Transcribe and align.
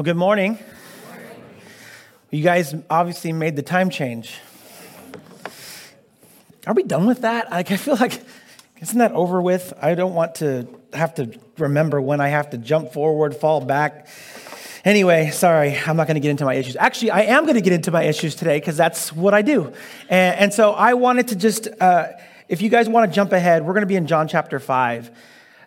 Well, 0.00 0.04
good 0.06 0.16
morning. 0.16 0.58
You 2.30 2.42
guys 2.42 2.74
obviously 2.88 3.34
made 3.34 3.54
the 3.54 3.62
time 3.62 3.90
change. 3.90 4.40
Are 6.66 6.72
we 6.72 6.84
done 6.84 7.04
with 7.04 7.20
that? 7.20 7.50
Like, 7.50 7.70
I 7.70 7.76
feel 7.76 7.96
like, 7.96 8.18
isn't 8.80 8.98
that 8.98 9.12
over 9.12 9.42
with? 9.42 9.74
I 9.78 9.94
don't 9.94 10.14
want 10.14 10.36
to 10.36 10.66
have 10.94 11.16
to 11.16 11.38
remember 11.58 12.00
when 12.00 12.18
I 12.18 12.28
have 12.28 12.48
to 12.48 12.56
jump 12.56 12.94
forward, 12.94 13.36
fall 13.36 13.60
back. 13.60 14.08
Anyway, 14.86 15.32
sorry, 15.32 15.76
I'm 15.86 15.98
not 15.98 16.06
going 16.06 16.14
to 16.14 16.20
get 16.20 16.30
into 16.30 16.46
my 16.46 16.54
issues. 16.54 16.76
Actually, 16.76 17.10
I 17.10 17.20
am 17.24 17.42
going 17.42 17.56
to 17.56 17.60
get 17.60 17.74
into 17.74 17.90
my 17.90 18.04
issues 18.04 18.34
today 18.34 18.58
because 18.58 18.78
that's 18.78 19.12
what 19.12 19.34
I 19.34 19.42
do. 19.42 19.66
And, 20.08 20.38
and, 20.38 20.54
so 20.54 20.72
I 20.72 20.94
wanted 20.94 21.28
to 21.28 21.36
just, 21.36 21.68
uh, 21.78 22.06
if 22.48 22.62
you 22.62 22.70
guys 22.70 22.88
want 22.88 23.12
to 23.12 23.14
jump 23.14 23.32
ahead, 23.32 23.66
we're 23.66 23.74
going 23.74 23.82
to 23.82 23.86
be 23.86 23.96
in 23.96 24.06
John 24.06 24.28
chapter 24.28 24.60
5, 24.60 25.10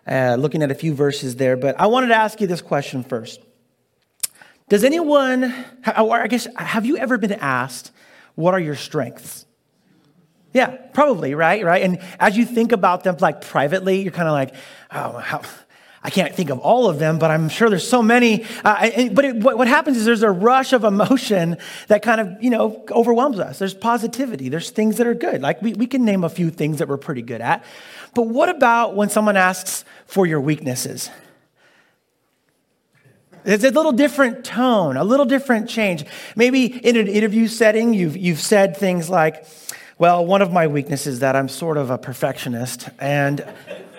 uh, 0.08 0.36
looking 0.40 0.64
at 0.64 0.72
a 0.72 0.74
few 0.74 0.92
verses 0.92 1.36
there. 1.36 1.56
But 1.56 1.78
I 1.78 1.86
wanted 1.86 2.08
to 2.08 2.16
ask 2.16 2.40
you 2.40 2.48
this 2.48 2.62
question 2.62 3.04
first. 3.04 3.40
Does 4.68 4.84
anyone, 4.84 5.52
or 5.98 6.20
I 6.20 6.26
guess, 6.26 6.48
have 6.56 6.86
you 6.86 6.96
ever 6.96 7.18
been 7.18 7.32
asked, 7.32 7.92
what 8.34 8.54
are 8.54 8.60
your 8.60 8.76
strengths? 8.76 9.44
Yeah, 10.52 10.68
probably, 10.68 11.34
right? 11.34 11.64
Right? 11.64 11.82
And 11.82 12.00
as 12.18 12.36
you 12.36 12.46
think 12.46 12.72
about 12.72 13.04
them 13.04 13.16
like 13.20 13.40
privately, 13.42 14.02
you're 14.02 14.12
kind 14.12 14.28
of 14.28 14.32
like, 14.32 14.54
oh, 14.92 15.18
how, 15.18 15.42
I 16.02 16.10
can't 16.10 16.34
think 16.34 16.50
of 16.50 16.60
all 16.60 16.88
of 16.88 16.98
them, 16.98 17.18
but 17.18 17.30
I'm 17.30 17.48
sure 17.48 17.68
there's 17.68 17.88
so 17.88 18.02
many. 18.02 18.44
Uh, 18.64 19.08
but 19.10 19.24
it, 19.24 19.36
what, 19.36 19.58
what 19.58 19.68
happens 19.68 19.96
is 19.96 20.04
there's 20.04 20.22
a 20.22 20.30
rush 20.30 20.72
of 20.72 20.84
emotion 20.84 21.56
that 21.88 22.02
kind 22.02 22.20
of, 22.20 22.42
you 22.42 22.50
know, 22.50 22.84
overwhelms 22.90 23.38
us. 23.38 23.58
There's 23.58 23.74
positivity. 23.74 24.48
There's 24.48 24.70
things 24.70 24.96
that 24.98 25.06
are 25.06 25.14
good. 25.14 25.42
Like 25.42 25.60
we, 25.60 25.74
we 25.74 25.86
can 25.86 26.04
name 26.04 26.22
a 26.22 26.28
few 26.28 26.50
things 26.50 26.78
that 26.78 26.88
we're 26.88 26.98
pretty 26.98 27.22
good 27.22 27.40
at. 27.40 27.64
But 28.14 28.28
what 28.28 28.48
about 28.48 28.94
when 28.94 29.10
someone 29.10 29.36
asks 29.36 29.84
for 30.06 30.26
your 30.26 30.40
weaknesses? 30.40 31.10
It's 33.44 33.64
a 33.64 33.70
little 33.70 33.92
different 33.92 34.44
tone, 34.44 34.96
a 34.96 35.04
little 35.04 35.26
different 35.26 35.68
change. 35.68 36.04
Maybe 36.34 36.64
in 36.64 36.96
an 36.96 37.08
interview 37.08 37.46
setting, 37.46 37.92
you've, 37.92 38.16
you've 38.16 38.40
said 38.40 38.76
things 38.76 39.10
like, 39.10 39.46
well, 39.98 40.24
one 40.24 40.40
of 40.40 40.50
my 40.50 40.66
weaknesses 40.66 41.14
is 41.14 41.20
that 41.20 41.36
I'm 41.36 41.48
sort 41.48 41.76
of 41.76 41.90
a 41.90 41.98
perfectionist 41.98 42.88
and 42.98 43.44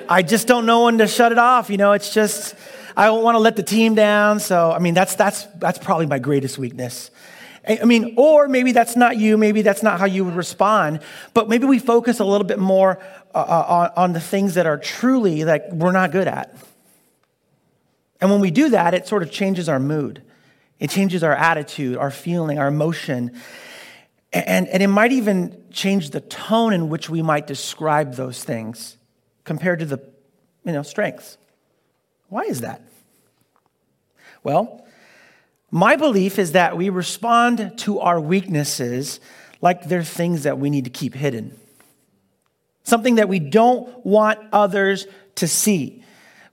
I 0.10 0.24
just 0.24 0.48
don't 0.48 0.66
know 0.66 0.86
when 0.86 0.98
to 0.98 1.08
shut 1.08 1.32
it 1.32 1.38
off. 1.38 1.70
You 1.70 1.78
know, 1.78 1.94
it's 1.94 2.14
just, 2.14 2.56
I 2.98 3.06
don't 3.06 3.24
want 3.24 3.36
to 3.36 3.40
let 3.40 3.56
the 3.56 3.64
team 3.64 3.94
down. 3.94 4.40
So, 4.40 4.72
I 4.72 4.80
mean, 4.80 4.94
that's, 4.94 5.16
that's, 5.16 5.46
that's 5.56 5.78
probably 5.78 6.08
my 6.08 6.20
greatest 6.20 6.58
weakness. 6.58 7.12
I 7.68 7.86
mean, 7.86 8.14
or 8.18 8.48
maybe 8.48 8.72
that's 8.72 8.96
not 8.96 9.18
you, 9.18 9.38
maybe 9.38 9.62
that's 9.62 9.82
not 9.82 10.00
how 10.00 10.06
you 10.06 10.26
would 10.26 10.36
respond, 10.36 11.00
but 11.34 11.50
maybe 11.50 11.66
we 11.66 11.80
focus 11.80 12.20
a 12.20 12.26
little 12.26 12.46
bit 12.46 12.60
more 12.60 13.00
uh, 13.34 13.38
uh 13.38 13.66
on, 13.68 14.04
on 14.04 14.14
the 14.14 14.20
things 14.20 14.54
that 14.54 14.68
are 14.68 14.78
truly 14.78 15.44
like 15.46 15.72
we're 15.72 15.92
not 15.92 16.12
good 16.12 16.28
at. 16.28 16.56
And 18.22 18.32
when 18.32 18.40
we 18.40 18.52
do 18.52 18.70
that, 18.70 18.94
it 18.94 19.08
sort 19.08 19.24
of 19.24 19.32
changes 19.32 19.68
our 19.70 19.80
mood. 19.80 20.22
It 20.80 20.90
changes 20.90 21.24
our 21.24 21.34
attitude, 21.34 21.98
our 21.98 22.12
feeling, 22.12 22.60
our 22.60 22.68
emotion. 22.68 23.32
And, 24.34 24.68
and 24.68 24.84
it 24.84 24.88
might 24.88 25.12
even 25.12 25.64
change 25.72 26.10
the 26.10 26.22
tone 26.22 26.74
in 26.74 26.90
which 26.90 27.10
we 27.10 27.22
might 27.22 27.48
describe 27.48 28.16
those 28.16 28.44
things 28.44 28.98
compared 29.44 29.80
to 29.80 29.86
the 29.86 30.00
you 30.64 30.72
know, 30.72 30.84
strengths. 30.84 31.38
Why 32.30 32.42
is 32.44 32.62
that? 32.62 32.82
Well, 34.44 34.86
my 35.72 35.96
belief 35.96 36.40
is 36.40 36.54
that 36.54 36.78
we 36.78 36.90
respond 36.90 37.78
to 37.80 38.00
our 38.00 38.20
weaknesses 38.20 39.20
like 39.62 39.88
they're 39.88 40.04
things 40.04 40.44
that 40.44 40.60
we 40.60 40.70
need 40.70 40.84
to 40.86 40.90
keep 40.90 41.16
hidden, 41.16 41.58
something 42.84 43.16
that 43.16 43.30
we 43.30 43.40
don't 43.40 44.06
want 44.06 44.40
others 44.52 45.08
to 45.36 45.48
see. 45.48 46.04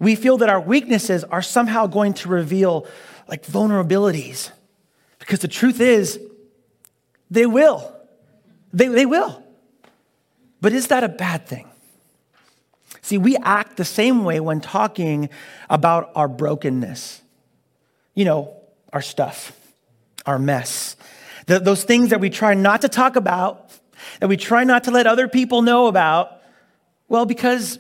We 0.03 0.17
feel 0.17 0.39
that 0.39 0.48
our 0.48 0.61
weaknesses 0.61 1.22
are 1.22 1.42
somehow 1.42 1.86
going 1.86 2.14
to 2.14 2.28
reveal 2.28 2.89
like 3.28 3.47
vulnerabilities. 3.47 4.50
Because 5.20 5.39
the 5.39 5.47
truth 5.47 5.81
is, 5.81 6.19
they 7.31 7.47
will. 7.47 7.94
They, 8.72 8.89
they 8.89 9.06
will. 9.06 9.44
But 10.60 10.72
is 10.72 10.88
that 10.88 11.04
a 11.04 11.09
bad 11.09 11.47
thing? 11.47 11.69
See, 13.00 13.16
we 13.16 13.37
act 13.37 13.76
the 13.76 13.84
same 13.84 14.25
way 14.25 14.41
when 14.41 14.60
talking 14.60 15.31
about 15.71 16.10
our 16.16 16.26
brokenness. 16.26 17.22
You 18.16 18.25
know, 18.25 18.56
our 18.93 19.03
stuff, 19.03 19.56
our 20.26 20.38
mess, 20.41 20.97
the, 21.47 21.60
those 21.60 21.84
things 21.84 22.10
that 22.10 22.19
we 22.19 22.28
try 22.28 22.55
not 22.55 22.81
to 22.81 22.88
talk 22.88 23.15
about, 23.15 23.71
that 24.19 24.26
we 24.26 24.37
try 24.37 24.65
not 24.65 24.82
to 24.84 24.91
let 24.91 25.06
other 25.06 25.28
people 25.28 25.62
know 25.62 25.87
about. 25.87 26.43
Well, 27.09 27.25
because 27.25 27.78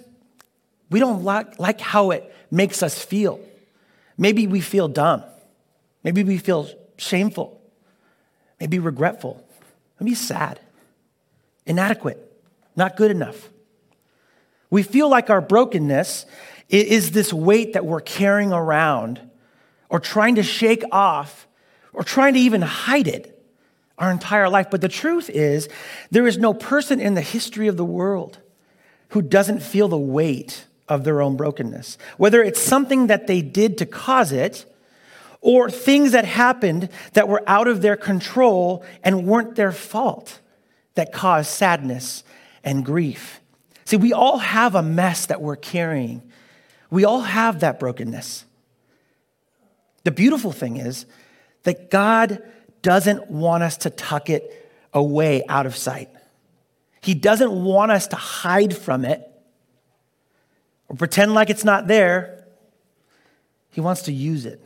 we 0.92 1.00
don't 1.00 1.24
like, 1.24 1.58
like 1.58 1.80
how 1.80 2.10
it 2.10 2.34
makes 2.50 2.82
us 2.82 3.02
feel. 3.02 3.40
Maybe 4.16 4.46
we 4.46 4.60
feel 4.60 4.88
dumb. 4.88 5.24
Maybe 6.04 6.22
we 6.22 6.38
feel 6.38 6.68
shameful. 6.96 7.60
Maybe 8.60 8.78
regretful. 8.78 9.44
Maybe 9.98 10.14
sad, 10.14 10.58
inadequate, 11.64 12.18
not 12.74 12.96
good 12.96 13.10
enough. 13.10 13.50
We 14.68 14.82
feel 14.82 15.08
like 15.08 15.30
our 15.30 15.40
brokenness 15.40 16.26
is 16.68 17.12
this 17.12 17.32
weight 17.32 17.74
that 17.74 17.86
we're 17.86 18.00
carrying 18.00 18.52
around 18.52 19.20
or 19.88 20.00
trying 20.00 20.36
to 20.36 20.42
shake 20.42 20.82
off 20.90 21.46
or 21.92 22.02
trying 22.02 22.34
to 22.34 22.40
even 22.40 22.62
hide 22.62 23.06
it 23.06 23.44
our 23.98 24.10
entire 24.10 24.48
life. 24.48 24.68
But 24.70 24.80
the 24.80 24.88
truth 24.88 25.30
is, 25.30 25.68
there 26.10 26.26
is 26.26 26.38
no 26.38 26.52
person 26.54 27.00
in 27.00 27.14
the 27.14 27.20
history 27.20 27.68
of 27.68 27.76
the 27.76 27.84
world 27.84 28.38
who 29.10 29.22
doesn't 29.22 29.62
feel 29.62 29.88
the 29.88 29.98
weight 29.98 30.66
of 30.92 31.04
their 31.04 31.20
own 31.22 31.36
brokenness. 31.36 31.98
Whether 32.16 32.42
it's 32.42 32.60
something 32.60 33.08
that 33.08 33.26
they 33.26 33.42
did 33.42 33.78
to 33.78 33.86
cause 33.86 34.32
it, 34.32 34.66
or 35.42 35.68
things 35.68 36.12
that 36.12 36.24
happened 36.24 36.88
that 37.14 37.28
were 37.28 37.42
out 37.48 37.66
of 37.66 37.82
their 37.82 37.96
control 37.96 38.84
and 39.02 39.26
weren't 39.26 39.56
their 39.56 39.72
fault 39.72 40.38
that 40.94 41.12
caused 41.12 41.50
sadness 41.50 42.22
and 42.62 42.84
grief. 42.84 43.40
See, 43.84 43.96
we 43.96 44.12
all 44.12 44.38
have 44.38 44.76
a 44.76 44.82
mess 44.82 45.26
that 45.26 45.42
we're 45.42 45.56
carrying. 45.56 46.22
We 46.90 47.04
all 47.04 47.22
have 47.22 47.60
that 47.60 47.80
brokenness. 47.80 48.44
The 50.04 50.12
beautiful 50.12 50.52
thing 50.52 50.76
is 50.76 51.06
that 51.64 51.90
God 51.90 52.40
doesn't 52.82 53.28
want 53.28 53.64
us 53.64 53.76
to 53.78 53.90
tuck 53.90 54.30
it 54.30 54.70
away 54.94 55.42
out 55.48 55.66
of 55.66 55.76
sight. 55.76 56.08
He 57.00 57.14
doesn't 57.14 57.50
want 57.50 57.90
us 57.90 58.06
to 58.08 58.16
hide 58.16 58.76
from 58.76 59.04
it 59.04 59.28
or 60.92 60.96
pretend 60.96 61.34
like 61.34 61.48
it's 61.50 61.64
not 61.64 61.86
there. 61.86 62.44
He 63.70 63.80
wants 63.80 64.02
to 64.02 64.12
use 64.12 64.44
it. 64.44 64.60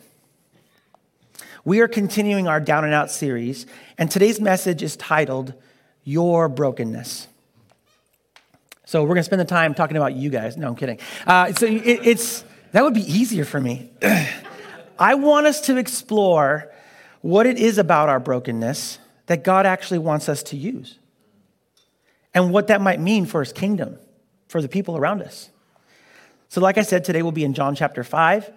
We 1.64 1.80
are 1.80 1.88
continuing 1.88 2.48
our 2.48 2.60
Down 2.60 2.84
and 2.84 2.92
Out 2.92 3.10
series, 3.10 3.66
and 3.96 4.10
today's 4.10 4.40
message 4.40 4.82
is 4.82 4.96
titled 4.96 5.54
Your 6.04 6.48
Brokenness. 6.48 7.28
So 8.84 9.02
we're 9.02 9.08
going 9.08 9.18
to 9.18 9.24
spend 9.24 9.40
the 9.40 9.44
time 9.44 9.74
talking 9.74 9.96
about 9.96 10.14
you 10.14 10.30
guys. 10.30 10.56
No, 10.56 10.68
I'm 10.68 10.76
kidding. 10.76 10.98
Uh, 11.26 11.52
so 11.52 11.66
it, 11.66 12.06
it's 12.06 12.44
that 12.72 12.82
would 12.82 12.94
be 12.94 13.02
easier 13.02 13.44
for 13.44 13.60
me. 13.60 13.90
I 14.98 15.14
want 15.14 15.46
us 15.46 15.60
to 15.62 15.76
explore 15.76 16.72
what 17.20 17.46
it 17.46 17.58
is 17.58 17.78
about 17.78 18.08
our 18.08 18.20
brokenness 18.20 18.98
that 19.26 19.42
God 19.44 19.66
actually 19.66 19.98
wants 19.98 20.28
us 20.28 20.42
to 20.44 20.56
use, 20.56 20.98
and 22.34 22.52
what 22.52 22.68
that 22.68 22.80
might 22.80 23.00
mean 23.00 23.26
for 23.26 23.40
His 23.40 23.52
kingdom, 23.52 23.98
for 24.48 24.60
the 24.60 24.68
people 24.68 24.96
around 24.96 25.22
us. 25.22 25.50
So, 26.48 26.60
like 26.60 26.78
I 26.78 26.82
said, 26.82 27.04
today 27.04 27.22
we'll 27.22 27.32
be 27.32 27.44
in 27.44 27.54
John 27.54 27.74
chapter 27.74 28.04
5. 28.04 28.50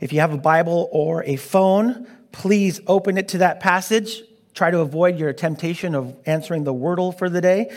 If 0.00 0.12
you 0.12 0.20
have 0.20 0.32
a 0.32 0.38
Bible 0.38 0.88
or 0.92 1.22
a 1.24 1.36
phone, 1.36 2.06
please 2.32 2.80
open 2.86 3.18
it 3.18 3.28
to 3.28 3.38
that 3.38 3.60
passage. 3.60 4.22
Try 4.54 4.70
to 4.70 4.80
avoid 4.80 5.18
your 5.18 5.32
temptation 5.32 5.94
of 5.94 6.16
answering 6.26 6.64
the 6.64 6.74
wordle 6.74 7.16
for 7.16 7.28
the 7.28 7.40
day. 7.40 7.74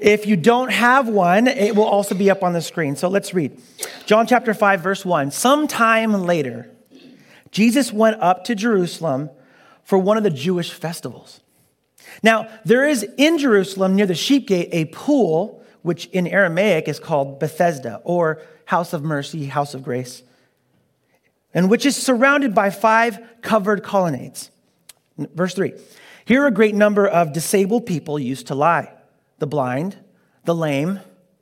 If 0.00 0.26
you 0.26 0.36
don't 0.36 0.70
have 0.70 1.08
one, 1.08 1.46
it 1.46 1.76
will 1.76 1.84
also 1.84 2.14
be 2.14 2.30
up 2.30 2.42
on 2.42 2.52
the 2.52 2.62
screen. 2.62 2.96
So 2.96 3.08
let's 3.08 3.34
read. 3.34 3.60
John 4.06 4.26
chapter 4.26 4.54
5, 4.54 4.80
verse 4.80 5.04
1. 5.04 5.30
Sometime 5.30 6.12
later, 6.24 6.70
Jesus 7.50 7.92
went 7.92 8.20
up 8.20 8.44
to 8.44 8.54
Jerusalem 8.54 9.30
for 9.84 9.98
one 9.98 10.16
of 10.16 10.22
the 10.22 10.30
Jewish 10.30 10.72
festivals. 10.72 11.40
Now, 12.22 12.48
there 12.64 12.86
is 12.86 13.06
in 13.16 13.38
Jerusalem 13.38 13.96
near 13.96 14.06
the 14.06 14.14
sheep 14.14 14.46
gate 14.46 14.68
a 14.72 14.86
pool, 14.86 15.63
which 15.84 16.06
in 16.06 16.26
Aramaic 16.26 16.88
is 16.88 16.98
called 16.98 17.38
Bethesda, 17.38 18.00
or 18.04 18.40
house 18.64 18.94
of 18.94 19.04
mercy, 19.04 19.44
house 19.44 19.74
of 19.74 19.82
grace, 19.82 20.22
and 21.52 21.68
which 21.68 21.84
is 21.84 21.94
surrounded 21.94 22.54
by 22.54 22.70
five 22.70 23.18
covered 23.42 23.82
colonnades. 23.82 24.50
Verse 25.18 25.52
3 25.52 25.74
Here 26.24 26.46
a 26.46 26.50
great 26.50 26.74
number 26.74 27.06
of 27.06 27.34
disabled 27.34 27.84
people 27.84 28.18
used 28.18 28.46
to 28.46 28.54
lie 28.54 28.90
the 29.40 29.46
blind, 29.46 29.98
the 30.46 30.54
lame, 30.54 31.00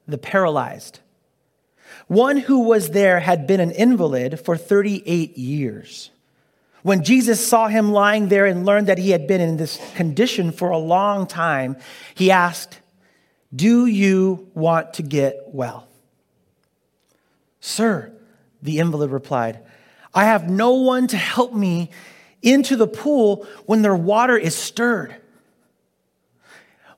the 0.09 0.19
paralyzed. 0.19 0.99
One 2.09 2.37
who 2.37 2.65
was 2.65 2.91
there 2.91 3.21
had 3.21 3.47
been 3.47 3.61
an 3.61 3.71
invalid 3.71 4.41
for 4.41 4.57
38 4.57 5.39
years. 5.39 6.11
When 6.83 7.05
Jesus 7.05 7.47
saw 7.47 7.69
him 7.69 7.93
lying 7.93 8.27
there 8.27 8.47
and 8.47 8.67
learned 8.67 8.89
that 8.89 8.99
he 8.99 9.11
had 9.11 9.29
been 9.29 9.41
in 9.41 9.57
this 9.57 9.81
condition 9.95 10.51
for 10.51 10.71
a 10.71 10.79
long 10.79 11.29
time, 11.29 11.77
he 12.17 12.33
asked, 12.33 12.81
Do 13.55 13.87
you 13.87 14.51
want 14.55 14.95
to 14.95 15.03
get 15.03 15.43
well? 15.47 15.87
Sir, 17.61 18.13
the 18.63 18.79
invalid 18.79 19.11
replied, 19.11 19.61
I 20.15 20.25
have 20.25 20.49
no 20.49 20.75
one 20.75 21.07
to 21.09 21.17
help 21.17 21.53
me 21.53 21.91
into 22.43 22.77
the 22.77 22.87
pool 22.87 23.47
when 23.67 23.83
their 23.83 23.95
water 23.95 24.37
is 24.37 24.55
stirred. 24.55 25.17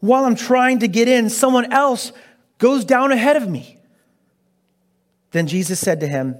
While 0.00 0.24
I'm 0.24 0.36
trying 0.36 0.80
to 0.80 0.88
get 0.88 1.08
in, 1.08 1.30
someone 1.30 1.72
else 1.72 2.12
goes 2.58 2.84
down 2.84 3.12
ahead 3.12 3.36
of 3.36 3.48
me. 3.48 3.78
Then 5.32 5.46
Jesus 5.46 5.80
said 5.80 6.00
to 6.00 6.06
him, 6.06 6.36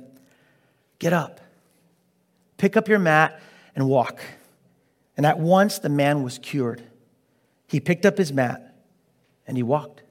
Get 0.99 1.12
up, 1.12 1.40
pick 2.56 2.76
up 2.76 2.88
your 2.88 2.99
mat, 2.99 3.40
and 3.75 3.88
walk. 3.88 4.20
And 5.16 5.26
at 5.26 5.38
once 5.38 5.78
the 5.78 5.88
man 5.88 6.22
was 6.22 6.38
cured. 6.38 6.82
He 7.66 7.81
picked 7.81 8.06
up 8.06 8.16
his 8.16 8.32
mat 8.32 8.75
and 9.46 9.56
he 9.56 9.62
walked. 9.62 10.04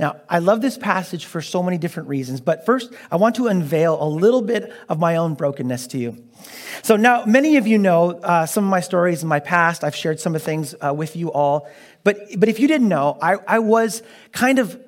Now, 0.00 0.16
I 0.30 0.38
love 0.38 0.62
this 0.62 0.78
passage 0.78 1.26
for 1.26 1.42
so 1.42 1.62
many 1.62 1.76
different 1.76 2.08
reasons, 2.08 2.40
but 2.40 2.64
first, 2.64 2.90
I 3.10 3.16
want 3.16 3.36
to 3.36 3.48
unveil 3.48 4.02
a 4.02 4.08
little 4.08 4.40
bit 4.40 4.72
of 4.88 4.98
my 4.98 5.16
own 5.16 5.34
brokenness 5.34 5.88
to 5.88 5.98
you. 5.98 6.24
So, 6.82 6.96
now 6.96 7.26
many 7.26 7.58
of 7.58 7.66
you 7.66 7.76
know 7.76 8.12
uh, 8.12 8.46
some 8.46 8.64
of 8.64 8.70
my 8.70 8.80
stories 8.80 9.22
in 9.22 9.28
my 9.28 9.40
past. 9.40 9.84
I've 9.84 9.94
shared 9.94 10.18
some 10.18 10.34
of 10.34 10.42
things 10.42 10.74
uh, 10.80 10.94
with 10.94 11.16
you 11.16 11.30
all. 11.30 11.68
But, 12.02 12.16
but 12.38 12.48
if 12.48 12.58
you 12.58 12.66
didn't 12.66 12.88
know, 12.88 13.18
I, 13.20 13.36
I 13.46 13.58
was 13.58 14.02
kind 14.32 14.58
of 14.58 14.80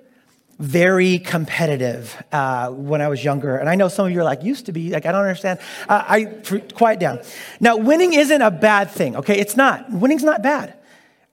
very 0.59 1.19
competitive 1.19 2.17
uh, 2.33 2.71
when 2.71 3.03
I 3.03 3.09
was 3.09 3.23
younger. 3.23 3.59
And 3.59 3.69
I 3.69 3.75
know 3.75 3.89
some 3.89 4.07
of 4.07 4.13
you 4.13 4.21
are 4.21 4.25
like, 4.25 4.43
used 4.43 4.65
to 4.65 4.73
be, 4.73 4.91
like, 4.93 5.05
I 5.05 5.13
don't 5.13 5.21
understand. 5.21 5.59
Uh, 5.91 6.05
I, 6.09 6.25
quiet 6.73 7.01
down. 7.01 7.21
Now, 7.61 7.77
winning 7.77 8.15
isn't 8.15 8.41
a 8.41 8.51
bad 8.51 8.91
thing, 8.91 9.17
okay? 9.17 9.39
It's 9.39 9.59
not. 9.59 9.93
Winning's 9.93 10.25
not 10.25 10.43
bad. 10.43 10.79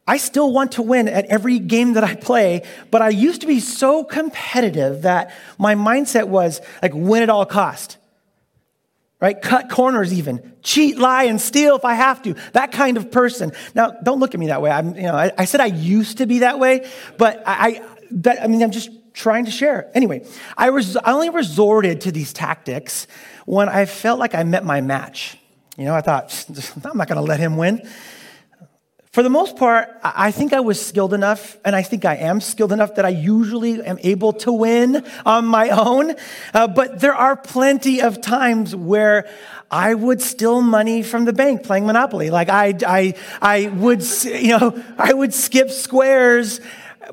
I 0.09 0.17
still 0.17 0.51
want 0.51 0.71
to 0.71 0.81
win 0.81 1.07
at 1.07 1.25
every 1.25 1.59
game 1.59 1.93
that 1.93 2.03
I 2.03 2.15
play, 2.15 2.63
but 2.89 3.03
I 3.03 3.09
used 3.09 3.41
to 3.41 3.47
be 3.47 3.59
so 3.59 4.03
competitive 4.03 5.03
that 5.03 5.31
my 5.59 5.75
mindset 5.75 6.27
was 6.27 6.61
like 6.81 6.93
win 6.95 7.21
at 7.21 7.29
all 7.29 7.45
cost. 7.45 7.97
Right? 9.21 9.39
Cut 9.39 9.69
corners 9.69 10.11
even. 10.11 10.55
Cheat, 10.63 10.97
lie, 10.97 11.25
and 11.25 11.39
steal 11.39 11.75
if 11.75 11.85
I 11.85 11.93
have 11.93 12.23
to. 12.23 12.33
That 12.53 12.71
kind 12.71 12.97
of 12.97 13.11
person. 13.11 13.51
Now, 13.75 13.91
don't 14.01 14.19
look 14.19 14.33
at 14.33 14.39
me 14.39 14.47
that 14.47 14.63
way. 14.63 14.71
I'm, 14.71 14.95
you 14.95 15.03
know, 15.03 15.13
I, 15.13 15.31
I 15.37 15.45
said 15.45 15.61
I 15.61 15.67
used 15.67 16.17
to 16.17 16.25
be 16.25 16.39
that 16.39 16.57
way, 16.57 16.89
but 17.19 17.43
I, 17.45 17.83
I, 18.25 18.37
I 18.41 18.47
mean, 18.47 18.63
I'm 18.63 18.71
just 18.71 18.89
trying 19.13 19.45
to 19.45 19.51
share. 19.51 19.91
Anyway, 19.93 20.25
I, 20.57 20.71
was, 20.71 20.97
I 20.97 21.11
only 21.11 21.29
resorted 21.29 22.01
to 22.01 22.11
these 22.11 22.33
tactics 22.33 23.05
when 23.45 23.69
I 23.69 23.85
felt 23.85 24.17
like 24.17 24.33
I 24.33 24.41
met 24.41 24.65
my 24.65 24.81
match. 24.81 25.37
You 25.77 25.85
know, 25.85 25.93
I 25.93 26.01
thought, 26.01 26.45
I'm 26.83 26.97
not 26.97 27.07
going 27.07 27.17
to 27.17 27.21
let 27.21 27.39
him 27.39 27.57
win 27.57 27.87
for 29.11 29.23
the 29.23 29.29
most 29.29 29.55
part, 29.55 29.89
I 30.03 30.29
think 30.29 30.53
I 30.53 30.59
was 30.59 30.79
skilled 30.79 31.15
enough, 31.15 31.57
and 31.65 31.75
I 31.75 31.81
think 31.81 32.05
I 32.05 32.17
am 32.17 32.39
skilled 32.39 32.71
enough 32.71 32.93
that 32.95 33.05
I 33.05 33.09
usually 33.09 33.81
am 33.81 33.97
able 34.03 34.33
to 34.33 34.51
win 34.51 35.03
on 35.25 35.45
my 35.45 35.69
own. 35.87 36.13
Uh, 36.53 36.67
but 36.67 36.99
there 36.99 37.15
are 37.15 37.35
plenty 37.35 38.01
of 38.01 38.21
times 38.21 38.75
where 38.75 39.27
I 39.71 39.95
would 39.95 40.21
steal 40.21 40.61
money 40.61 41.01
from 41.01 41.25
the 41.25 41.33
bank 41.33 41.63
playing 41.63 41.87
Monopoly. 41.87 42.29
Like 42.29 42.49
I, 42.49 42.75
I, 42.85 43.15
I 43.41 43.69
would, 43.69 44.03
you 44.25 44.59
know, 44.59 44.83
I 44.99 45.11
would 45.11 45.33
skip 45.33 45.71
squares 45.71 46.61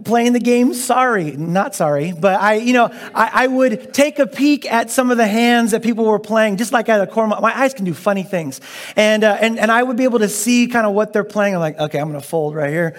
playing 0.04 0.32
the 0.32 0.40
game 0.40 0.74
sorry 0.74 1.32
not 1.32 1.74
sorry 1.74 2.12
but 2.12 2.40
i 2.40 2.54
you 2.54 2.72
know 2.72 2.86
I, 3.14 3.30
I, 3.32 3.46
would 3.46 3.94
take 3.94 4.18
a 4.18 4.26
peek 4.26 4.70
at 4.70 4.90
some 4.90 5.10
of 5.10 5.16
the 5.16 5.26
hands 5.26 5.70
that 5.70 5.82
people 5.82 6.04
were 6.04 6.18
playing 6.18 6.56
just 6.56 6.72
like 6.72 6.88
at 6.88 7.00
a 7.00 7.06
corner 7.06 7.36
my 7.40 7.56
eyes 7.58 7.72
can 7.74 7.84
do 7.84 7.94
funny 7.94 8.22
things. 8.22 8.60
And 8.94 9.24
uh, 9.24 9.38
and, 9.40 9.58
and 9.58 9.70
i 9.70 9.82
would 9.82 9.96
be 9.96 10.04
able 10.04 10.18
to 10.20 10.28
see 10.28 10.66
kind 10.68 10.86
of 10.86 10.92
what 10.92 11.12
they're 11.12 11.24
playing. 11.24 11.54
I'm 11.54 11.60
like 11.60 11.78
okay 11.78 11.98
i'm 11.98 12.08
gonna 12.08 12.20
fold 12.20 12.54
right 12.54 12.70
here. 12.70 12.96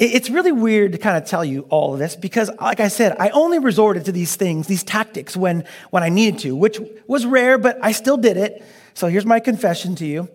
It's 0.00 0.28
really 0.28 0.50
weird 0.50 0.92
to 0.92 0.98
kind 0.98 1.16
of 1.16 1.24
tell 1.28 1.44
you 1.44 1.62
all 1.70 1.92
of 1.92 2.00
this 2.00 2.16
because 2.16 2.50
like 2.60 2.80
i 2.80 2.88
said 2.88 3.16
i 3.18 3.28
only 3.30 3.58
resorted 3.58 4.06
to 4.06 4.12
these 4.12 4.34
things 4.36 4.66
these 4.66 4.82
tactics 4.82 5.36
when 5.36 5.64
when 5.90 6.02
i 6.02 6.08
needed 6.08 6.40
to 6.40 6.56
which 6.56 6.80
was 7.06 7.24
rare 7.24 7.58
but 7.58 7.78
i 7.82 7.92
still 7.92 8.16
did 8.16 8.36
it. 8.36 8.64
So 8.94 9.06
here's 9.08 9.26
my 9.26 9.40
confession 9.40 9.96
to 9.96 10.06
you. 10.06 10.28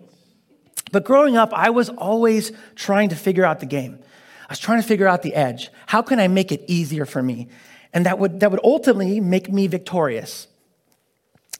But 0.92 1.04
growing 1.04 1.36
up 1.36 1.52
i 1.52 1.70
was 1.70 1.90
always 1.90 2.52
trying 2.74 3.10
to 3.10 3.16
figure 3.16 3.44
out 3.44 3.60
the 3.60 3.66
game 3.66 3.98
I 4.50 4.52
was 4.52 4.58
trying 4.58 4.82
to 4.82 4.86
figure 4.86 5.06
out 5.06 5.22
the 5.22 5.32
edge. 5.32 5.70
How 5.86 6.02
can 6.02 6.18
I 6.18 6.26
make 6.26 6.50
it 6.50 6.64
easier 6.66 7.06
for 7.06 7.22
me? 7.22 7.46
And 7.92 8.04
that 8.04 8.18
would, 8.18 8.40
that 8.40 8.50
would 8.50 8.58
ultimately 8.64 9.20
make 9.20 9.48
me 9.48 9.68
victorious. 9.68 10.48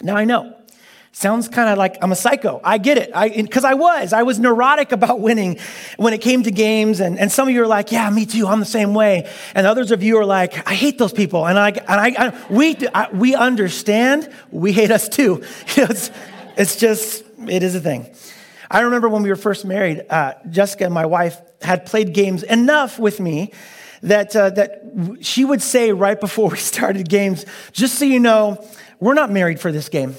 Now 0.02 0.16
I 0.16 0.24
know. 0.24 0.56
Sounds 1.12 1.48
kind 1.48 1.68
of 1.68 1.78
like 1.78 1.98
I'm 2.02 2.10
a 2.10 2.16
psycho. 2.16 2.60
I 2.64 2.78
get 2.78 2.98
it. 2.98 3.12
Because 3.36 3.62
I, 3.62 3.72
I, 3.72 3.74
was. 3.74 4.12
I 4.12 4.24
was 4.24 4.40
neurotic 4.40 4.90
about 5.00 5.20
winning 5.20 5.58
when 5.98 6.14
it 6.14 6.20
came 6.20 6.42
to 6.42 6.50
games. 6.50 6.98
And, 6.98 7.16
and 7.16 7.30
some 7.30 7.46
of 7.46 7.54
you 7.54 7.62
are 7.62 7.66
like, 7.68 7.92
yeah, 7.92 8.10
me 8.10 8.26
too. 8.26 8.48
I'm 8.48 8.58
the 8.58 8.66
same 8.66 8.92
way. 8.92 9.30
And 9.54 9.68
others 9.68 9.92
of 9.92 10.02
you 10.02 10.18
are 10.18 10.26
like, 10.26 10.68
I 10.68 10.74
hate 10.74 10.98
those 10.98 11.12
people. 11.12 11.46
And 11.46 11.60
I, 11.60 11.68
and 11.68 11.84
I, 11.88 12.14
I 12.18 12.46
we, 12.52 12.76
I, 12.92 13.08
we 13.12 13.36
understand. 13.36 14.28
We 14.50 14.72
hate 14.72 14.90
us 14.90 15.08
too. 15.08 15.44
it's, 15.76 16.10
it's 16.56 16.74
just, 16.74 17.24
it 17.46 17.62
is 17.62 17.76
a 17.76 17.80
thing. 17.80 18.12
I 18.70 18.80
remember 18.80 19.08
when 19.08 19.22
we 19.22 19.30
were 19.30 19.36
first 19.36 19.64
married, 19.64 20.04
uh, 20.08 20.34
Jessica, 20.48 20.88
my 20.88 21.06
wife, 21.06 21.40
had 21.60 21.86
played 21.86 22.14
games 22.14 22.42
enough 22.44 22.98
with 22.98 23.18
me 23.18 23.52
that, 24.02 24.34
uh, 24.36 24.50
that 24.50 24.82
she 25.20 25.44
would 25.44 25.60
say 25.60 25.92
right 25.92 26.18
before 26.18 26.50
we 26.50 26.56
started 26.72 27.08
games, 27.08 27.44
just 27.72 27.98
so 27.98 28.04
you 28.04 28.20
know, 28.20 28.64
we're 29.00 29.14
not 29.14 29.30
married 29.30 29.60
for 29.60 29.72
this 29.72 29.88
game. 29.88 30.14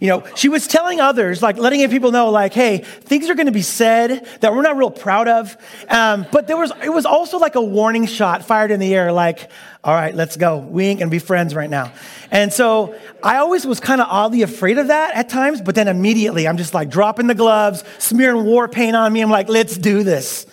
You 0.00 0.08
know, 0.08 0.24
she 0.34 0.48
was 0.48 0.66
telling 0.66 1.00
others, 1.00 1.42
like 1.42 1.56
letting 1.56 1.88
people 1.90 2.10
know, 2.10 2.30
like, 2.30 2.52
hey, 2.52 2.78
things 2.78 3.28
are 3.28 3.34
going 3.34 3.46
to 3.46 3.52
be 3.52 3.62
said 3.62 4.26
that 4.40 4.52
we're 4.52 4.62
not 4.62 4.76
real 4.76 4.90
proud 4.90 5.28
of. 5.28 5.56
Um, 5.88 6.26
but 6.32 6.46
there 6.46 6.56
was, 6.56 6.72
it 6.82 6.88
was 6.88 7.06
also 7.06 7.38
like 7.38 7.54
a 7.54 7.62
warning 7.62 8.06
shot 8.06 8.44
fired 8.44 8.70
in 8.70 8.80
the 8.80 8.94
air, 8.94 9.12
like, 9.12 9.50
all 9.82 9.94
right, 9.94 10.14
let's 10.14 10.36
go. 10.36 10.58
We 10.58 10.86
ain't 10.86 10.98
going 10.98 11.10
to 11.10 11.14
be 11.14 11.18
friends 11.18 11.54
right 11.54 11.68
now. 11.68 11.92
And 12.30 12.52
so 12.52 12.98
I 13.22 13.36
always 13.36 13.66
was 13.66 13.80
kind 13.80 14.00
of 14.00 14.08
oddly 14.10 14.42
afraid 14.42 14.78
of 14.78 14.88
that 14.88 15.14
at 15.14 15.28
times, 15.28 15.60
but 15.60 15.74
then 15.74 15.88
immediately 15.88 16.48
I'm 16.48 16.56
just 16.56 16.74
like 16.74 16.88
dropping 16.88 17.26
the 17.26 17.34
gloves, 17.34 17.84
smearing 17.98 18.44
war 18.44 18.68
paint 18.68 18.96
on 18.96 19.12
me. 19.12 19.20
I'm 19.20 19.30
like, 19.30 19.48
let's 19.48 19.76
do 19.76 20.02
this. 20.02 20.46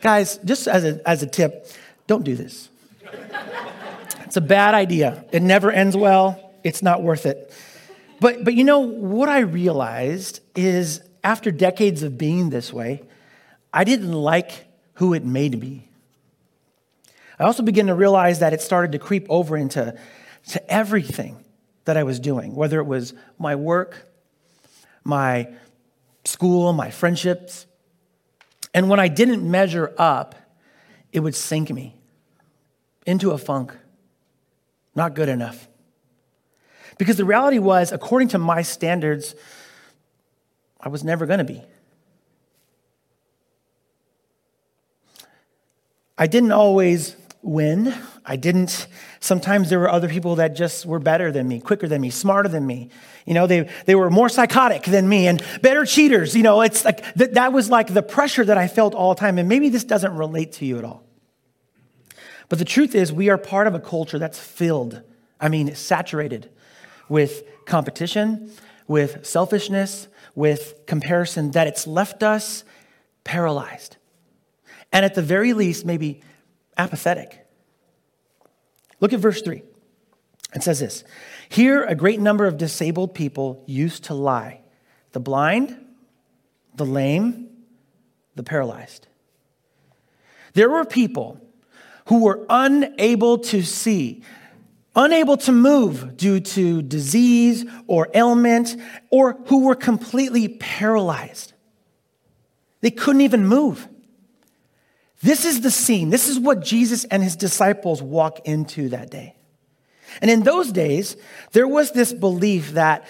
Guys, 0.00 0.38
just 0.44 0.68
as 0.68 0.84
a, 0.84 1.08
as 1.08 1.22
a 1.22 1.26
tip, 1.26 1.66
don't 2.06 2.24
do 2.24 2.36
this. 2.36 2.68
It's 4.28 4.36
a 4.36 4.42
bad 4.42 4.74
idea. 4.74 5.24
It 5.32 5.40
never 5.40 5.70
ends 5.70 5.96
well. 5.96 6.52
It's 6.62 6.82
not 6.82 7.02
worth 7.02 7.24
it. 7.24 7.50
But, 8.20 8.44
but 8.44 8.54
you 8.54 8.64
know, 8.64 8.80
what 8.80 9.28
I 9.28 9.40
realized 9.40 10.40
is 10.54 11.00
after 11.22 11.50
decades 11.50 12.02
of 12.02 12.18
being 12.18 12.50
this 12.50 12.72
way, 12.72 13.02
I 13.72 13.84
didn't 13.84 14.12
like 14.12 14.66
who 14.94 15.14
it 15.14 15.24
made 15.24 15.60
me. 15.60 15.88
I 17.38 17.44
also 17.44 17.62
began 17.62 17.86
to 17.86 17.94
realize 17.94 18.40
that 18.40 18.52
it 18.52 18.60
started 18.60 18.92
to 18.92 18.98
creep 18.98 19.26
over 19.28 19.56
into 19.56 19.96
to 20.48 20.72
everything 20.72 21.44
that 21.84 21.96
I 21.96 22.02
was 22.02 22.18
doing, 22.18 22.54
whether 22.54 22.80
it 22.80 22.86
was 22.86 23.14
my 23.38 23.54
work, 23.54 24.10
my 25.04 25.52
school, 26.24 26.72
my 26.72 26.90
friendships. 26.90 27.66
And 28.74 28.90
when 28.90 28.98
I 29.00 29.08
didn't 29.08 29.48
measure 29.48 29.94
up, 29.96 30.34
it 31.12 31.20
would 31.20 31.34
sink 31.34 31.70
me 31.70 31.94
into 33.06 33.30
a 33.30 33.38
funk. 33.38 33.74
Not 34.94 35.14
good 35.14 35.28
enough. 35.28 35.68
Because 36.98 37.16
the 37.16 37.24
reality 37.24 37.60
was, 37.60 37.92
according 37.92 38.28
to 38.28 38.38
my 38.38 38.62
standards, 38.62 39.36
I 40.80 40.88
was 40.88 41.04
never 41.04 41.26
going 41.26 41.38
to 41.38 41.44
be. 41.44 41.62
I 46.18 46.26
didn't 46.26 46.50
always 46.50 47.14
win. 47.40 47.94
I 48.26 48.34
didn't. 48.34 48.88
Sometimes 49.20 49.70
there 49.70 49.78
were 49.78 49.88
other 49.88 50.08
people 50.08 50.36
that 50.36 50.56
just 50.56 50.84
were 50.84 50.98
better 50.98 51.30
than 51.30 51.46
me, 51.46 51.60
quicker 51.60 51.86
than 51.86 52.00
me, 52.00 52.10
smarter 52.10 52.48
than 52.48 52.66
me. 52.66 52.90
You 53.24 53.34
know, 53.34 53.46
they, 53.46 53.70
they 53.86 53.94
were 53.94 54.10
more 54.10 54.28
psychotic 54.28 54.82
than 54.82 55.08
me 55.08 55.28
and 55.28 55.40
better 55.62 55.84
cheaters. 55.84 56.34
You 56.34 56.42
know, 56.42 56.62
it's 56.62 56.84
like 56.84 57.14
that, 57.14 57.34
that 57.34 57.52
was 57.52 57.70
like 57.70 57.94
the 57.94 58.02
pressure 58.02 58.44
that 58.44 58.58
I 58.58 58.66
felt 58.66 58.94
all 58.94 59.14
the 59.14 59.20
time. 59.20 59.38
And 59.38 59.48
maybe 59.48 59.68
this 59.68 59.84
doesn't 59.84 60.16
relate 60.16 60.52
to 60.54 60.66
you 60.66 60.78
at 60.78 60.84
all. 60.84 61.04
But 62.48 62.58
the 62.58 62.64
truth 62.64 62.96
is, 62.96 63.12
we 63.12 63.28
are 63.28 63.38
part 63.38 63.68
of 63.68 63.74
a 63.74 63.80
culture 63.80 64.18
that's 64.18 64.38
filled, 64.38 65.02
I 65.40 65.48
mean, 65.48 65.72
saturated 65.76 66.50
with 67.08 67.44
competition, 67.66 68.52
with 68.86 69.26
selfishness, 69.26 70.08
with 70.34 70.74
comparison, 70.86 71.50
that 71.52 71.66
it's 71.66 71.86
left 71.86 72.22
us 72.22 72.64
paralyzed. 73.24 73.96
And 74.92 75.04
at 75.04 75.14
the 75.14 75.22
very 75.22 75.52
least, 75.52 75.84
maybe 75.84 76.22
apathetic. 76.76 77.46
Look 79.00 79.12
at 79.12 79.20
verse 79.20 79.42
3. 79.42 79.62
It 80.54 80.62
says 80.62 80.80
this 80.80 81.04
Here, 81.48 81.84
a 81.84 81.94
great 81.94 82.20
number 82.20 82.46
of 82.46 82.56
disabled 82.56 83.14
people 83.14 83.62
used 83.66 84.04
to 84.04 84.14
lie 84.14 84.62
the 85.12 85.20
blind, 85.20 85.76
the 86.74 86.86
lame, 86.86 87.48
the 88.34 88.42
paralyzed. 88.42 89.06
There 90.54 90.70
were 90.70 90.84
people 90.84 91.40
who 92.06 92.22
were 92.22 92.46
unable 92.48 93.38
to 93.38 93.62
see 93.62 94.22
unable 94.98 95.36
to 95.36 95.52
move 95.52 96.16
due 96.16 96.40
to 96.40 96.82
disease 96.82 97.64
or 97.86 98.08
ailment, 98.14 98.76
or 99.10 99.38
who 99.46 99.64
were 99.64 99.76
completely 99.76 100.48
paralyzed. 100.48 101.52
They 102.80 102.90
couldn't 102.90 103.22
even 103.22 103.46
move. 103.46 103.88
This 105.22 105.44
is 105.44 105.60
the 105.60 105.70
scene. 105.70 106.10
This 106.10 106.28
is 106.28 106.38
what 106.38 106.62
Jesus 106.62 107.04
and 107.04 107.22
his 107.22 107.36
disciples 107.36 108.02
walk 108.02 108.40
into 108.44 108.88
that 108.90 109.10
day. 109.10 109.36
And 110.20 110.30
in 110.30 110.42
those 110.42 110.72
days, 110.72 111.16
there 111.52 111.68
was 111.68 111.92
this 111.92 112.12
belief 112.12 112.72
that 112.72 113.06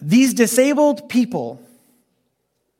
these 0.00 0.34
disabled 0.34 1.08
people 1.08 1.60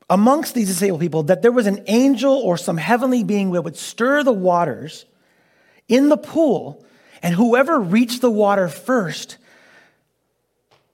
amongst 0.09 0.53
these 0.53 0.67
disabled 0.67 1.01
people 1.01 1.23
that 1.23 1.41
there 1.41 1.51
was 1.51 1.67
an 1.67 1.83
angel 1.87 2.33
or 2.33 2.57
some 2.57 2.77
heavenly 2.77 3.23
being 3.23 3.51
that 3.51 3.63
would 3.63 3.77
stir 3.77 4.23
the 4.23 4.31
waters 4.31 5.05
in 5.87 6.09
the 6.09 6.17
pool, 6.17 6.85
and 7.25 7.33
whoever 7.33 7.79
reached 7.79 8.21
the 8.21 8.29
water 8.29 8.69
first 8.69 9.37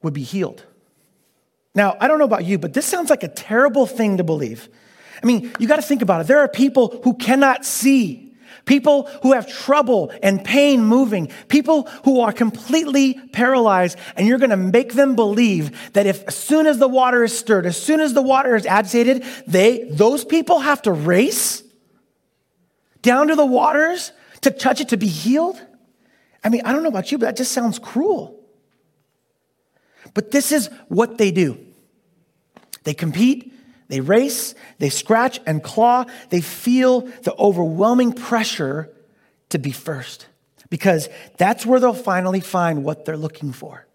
would 0.02 0.14
be 0.14 0.24
healed. 0.24 0.64
Now, 1.76 1.98
I 2.00 2.08
don't 2.08 2.20
know 2.20 2.26
about 2.26 2.46
you, 2.46 2.58
but 2.58 2.74
this 2.74 2.86
sounds 2.86 3.10
like 3.10 3.24
a 3.24 3.28
terrible 3.28 3.86
thing 3.86 4.16
to 4.16 4.24
believe. 4.24 4.70
I 5.22 5.26
mean, 5.26 5.52
you 5.60 5.68
got 5.68 5.76
to 5.76 5.82
think 5.82 6.02
about 6.02 6.22
it. 6.22 6.28
There 6.28 6.40
are 6.40 6.48
people 6.48 7.02
who 7.04 7.16
cannot 7.16 7.66
see 7.66 8.30
people 8.64 9.10
who 9.24 9.34
have 9.34 9.52
trouble 9.52 10.12
and 10.22 10.44
pain 10.46 10.84
moving, 10.84 11.28
people 11.48 11.84
who 12.06 12.22
are 12.22 12.32
completely 12.32 13.16
paralyzed, 13.34 13.98
and 14.16 14.28
you're 14.28 14.38
going 14.38 14.52
to 14.52 14.58
make 14.58 14.94
them 14.94 15.16
believe 15.16 15.92
that 15.94 16.06
if 16.06 16.24
as 16.28 16.36
soon 16.36 16.68
as 16.68 16.78
the 16.78 16.88
water 16.88 17.24
is 17.24 17.38
stirred, 17.38 17.66
as 17.66 17.82
soon 17.82 18.00
as 18.00 18.14
the 18.14 18.22
water 18.22 18.56
is 18.56 18.66
agitated, 18.66 19.26
they 19.48 19.84
those 19.90 20.24
people 20.24 20.60
have 20.60 20.82
to 20.84 20.92
race 20.92 21.64
down 23.02 23.28
to 23.28 23.36
the 23.36 23.46
waters 23.46 24.12
to 24.42 24.52
touch 24.52 24.80
it 24.80 24.90
to 24.90 24.98
be 24.98 25.08
healed? 25.08 25.60
I 26.44 26.50
mean, 26.50 26.62
I 26.66 26.74
don't 26.74 26.84
know 26.84 26.90
about 26.90 27.12
you, 27.12 27.18
but 27.18 27.28
that 27.28 27.38
just 27.38 27.52
sounds 27.52 27.80
cruel. 27.80 28.40
But 30.14 30.32
this 30.32 30.52
is 30.52 30.70
what 30.88 31.18
they 31.18 31.32
do. 31.32 31.58
They 32.84 32.94
compete, 32.94 33.54
they 33.88 34.00
race, 34.00 34.56
they 34.80 34.90
scratch 34.90 35.40
and 35.46 35.64
claw, 35.64 36.06
they 36.30 36.42
feel 36.42 37.02
the 37.02 37.36
overwhelming 37.38 38.14
pressure 38.14 38.90
to 39.50 39.60
be 39.60 39.72
first 39.72 40.28
because 40.70 41.10
that's 41.38 41.66
where 41.66 41.80
they'll 41.80 41.94
finally 41.94 42.40
find 42.40 42.84
what 42.84 43.06
they're 43.06 43.18
looking 43.18 43.52
for. 43.52 43.86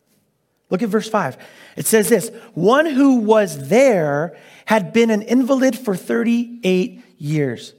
Look 0.70 0.82
at 0.82 0.88
verse 0.88 1.08
5. 1.08 1.38
It 1.76 1.86
says 1.86 2.08
this 2.08 2.30
One 2.54 2.86
who 2.86 3.20
was 3.20 3.68
there 3.68 4.36
had 4.66 4.92
been 4.92 5.10
an 5.10 5.22
invalid 5.22 5.76
for 5.76 5.96
38 5.96 7.02
years. 7.18 7.74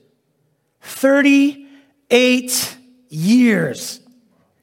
38 0.81 2.77
years. 3.09 3.99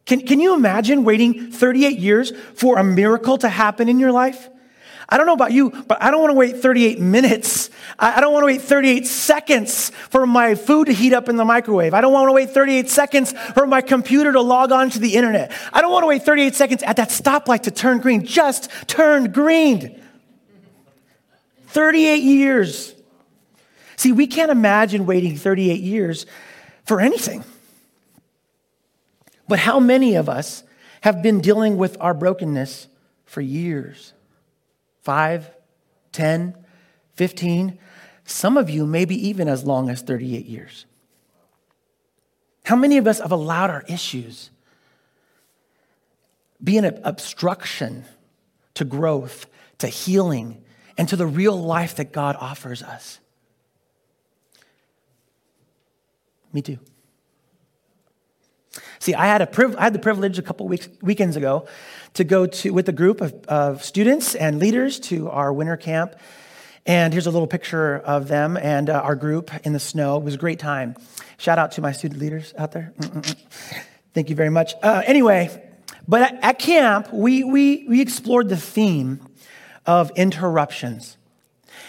Can, 0.06 0.20
can 0.26 0.40
you 0.40 0.54
imagine 0.54 1.04
waiting 1.04 1.50
38 1.50 1.98
years 1.98 2.32
for 2.54 2.78
a 2.78 2.84
miracle 2.84 3.38
to 3.38 3.48
happen 3.48 3.88
in 3.88 3.98
your 3.98 4.12
life? 4.12 4.48
I 5.08 5.16
don't 5.16 5.26
know 5.26 5.34
about 5.34 5.52
you, 5.52 5.70
but 5.70 6.02
I 6.02 6.10
don't 6.10 6.20
want 6.20 6.30
to 6.30 6.36
wait 6.36 6.56
38 6.56 6.98
minutes. 6.98 7.70
I 7.98 8.20
don't 8.20 8.32
want 8.32 8.42
to 8.42 8.46
wait 8.46 8.62
38 8.62 9.06
seconds 9.06 9.90
for 10.08 10.26
my 10.26 10.54
food 10.54 10.86
to 10.86 10.92
heat 10.92 11.12
up 11.12 11.28
in 11.28 11.36
the 11.36 11.44
microwave. 11.44 11.92
I 11.94 12.00
don't 12.00 12.12
want 12.12 12.28
to 12.28 12.32
wait 12.32 12.50
38 12.50 12.88
seconds 12.88 13.32
for 13.54 13.66
my 13.66 13.80
computer 13.80 14.32
to 14.32 14.40
log 14.40 14.72
on 14.72 14.90
to 14.90 14.98
the 14.98 15.14
internet. 15.14 15.52
I 15.72 15.82
don't 15.82 15.92
want 15.92 16.04
to 16.04 16.06
wait 16.06 16.22
38 16.22 16.54
seconds 16.54 16.82
at 16.82 16.96
that 16.96 17.10
stoplight 17.10 17.62
to 17.62 17.70
turn 17.70 18.00
green. 18.00 18.24
Just 18.24 18.70
turned 18.86 19.34
green. 19.34 20.02
38 21.68 22.22
years. 22.22 22.94
See, 23.96 24.12
we 24.12 24.26
can't 24.26 24.50
imagine 24.50 25.06
waiting 25.06 25.36
38 25.36 25.80
years 25.80 26.24
for 26.86 27.00
anything. 27.00 27.44
But 29.48 29.60
how 29.60 29.78
many 29.78 30.14
of 30.14 30.28
us 30.28 30.64
have 31.02 31.22
been 31.22 31.40
dealing 31.40 31.76
with 31.76 31.96
our 32.00 32.14
brokenness 32.14 32.88
for 33.26 33.40
years? 33.40 34.14
5, 35.02 35.50
10, 36.12 36.54
15, 37.14 37.78
some 38.24 38.56
of 38.56 38.70
you 38.70 38.86
maybe 38.86 39.28
even 39.28 39.48
as 39.48 39.64
long 39.64 39.90
as 39.90 40.00
38 40.00 40.46
years. 40.46 40.86
How 42.64 42.76
many 42.76 42.96
of 42.96 43.06
us 43.06 43.20
have 43.20 43.32
allowed 43.32 43.70
our 43.70 43.84
issues 43.88 44.50
be 46.62 46.78
an 46.78 46.86
obstruction 47.04 48.04
to 48.72 48.84
growth, 48.84 49.46
to 49.78 49.86
healing, 49.86 50.64
and 50.96 51.06
to 51.08 51.16
the 51.16 51.26
real 51.26 51.60
life 51.60 51.96
that 51.96 52.12
God 52.12 52.36
offers 52.40 52.82
us? 52.82 53.20
Me 56.54 56.62
too. 56.62 56.78
See, 58.98 59.14
I 59.14 59.26
had, 59.26 59.42
a 59.42 59.46
priv- 59.46 59.76
I 59.76 59.84
had 59.84 59.92
the 59.92 59.98
privilege 59.98 60.38
a 60.38 60.42
couple 60.42 60.66
weeks, 60.68 60.88
weekends 61.02 61.36
ago 61.36 61.66
to 62.14 62.24
go 62.24 62.46
to, 62.46 62.70
with 62.70 62.88
a 62.88 62.92
group 62.92 63.20
of, 63.20 63.32
of 63.46 63.84
students 63.84 64.34
and 64.34 64.58
leaders 64.58 65.00
to 65.00 65.28
our 65.30 65.52
winter 65.52 65.76
camp. 65.76 66.14
And 66.86 67.12
here's 67.12 67.26
a 67.26 67.30
little 67.30 67.46
picture 67.46 67.96
of 67.98 68.28
them 68.28 68.56
and 68.56 68.90
uh, 68.90 69.00
our 69.00 69.16
group 69.16 69.50
in 69.64 69.72
the 69.72 69.80
snow. 69.80 70.18
It 70.18 70.24
was 70.24 70.34
a 70.34 70.38
great 70.38 70.58
time. 70.58 70.96
Shout 71.38 71.58
out 71.58 71.72
to 71.72 71.80
my 71.80 71.92
student 71.92 72.20
leaders 72.20 72.54
out 72.58 72.72
there. 72.72 72.92
Mm-mm-mm. 72.98 73.36
Thank 74.12 74.30
you 74.30 74.36
very 74.36 74.50
much. 74.50 74.74
Uh, 74.82 75.02
anyway, 75.04 75.50
but 76.06 76.22
at, 76.22 76.44
at 76.44 76.58
camp, 76.58 77.12
we, 77.12 77.42
we, 77.42 77.86
we 77.88 78.00
explored 78.00 78.48
the 78.48 78.56
theme 78.56 79.20
of 79.86 80.10
interruptions 80.16 81.16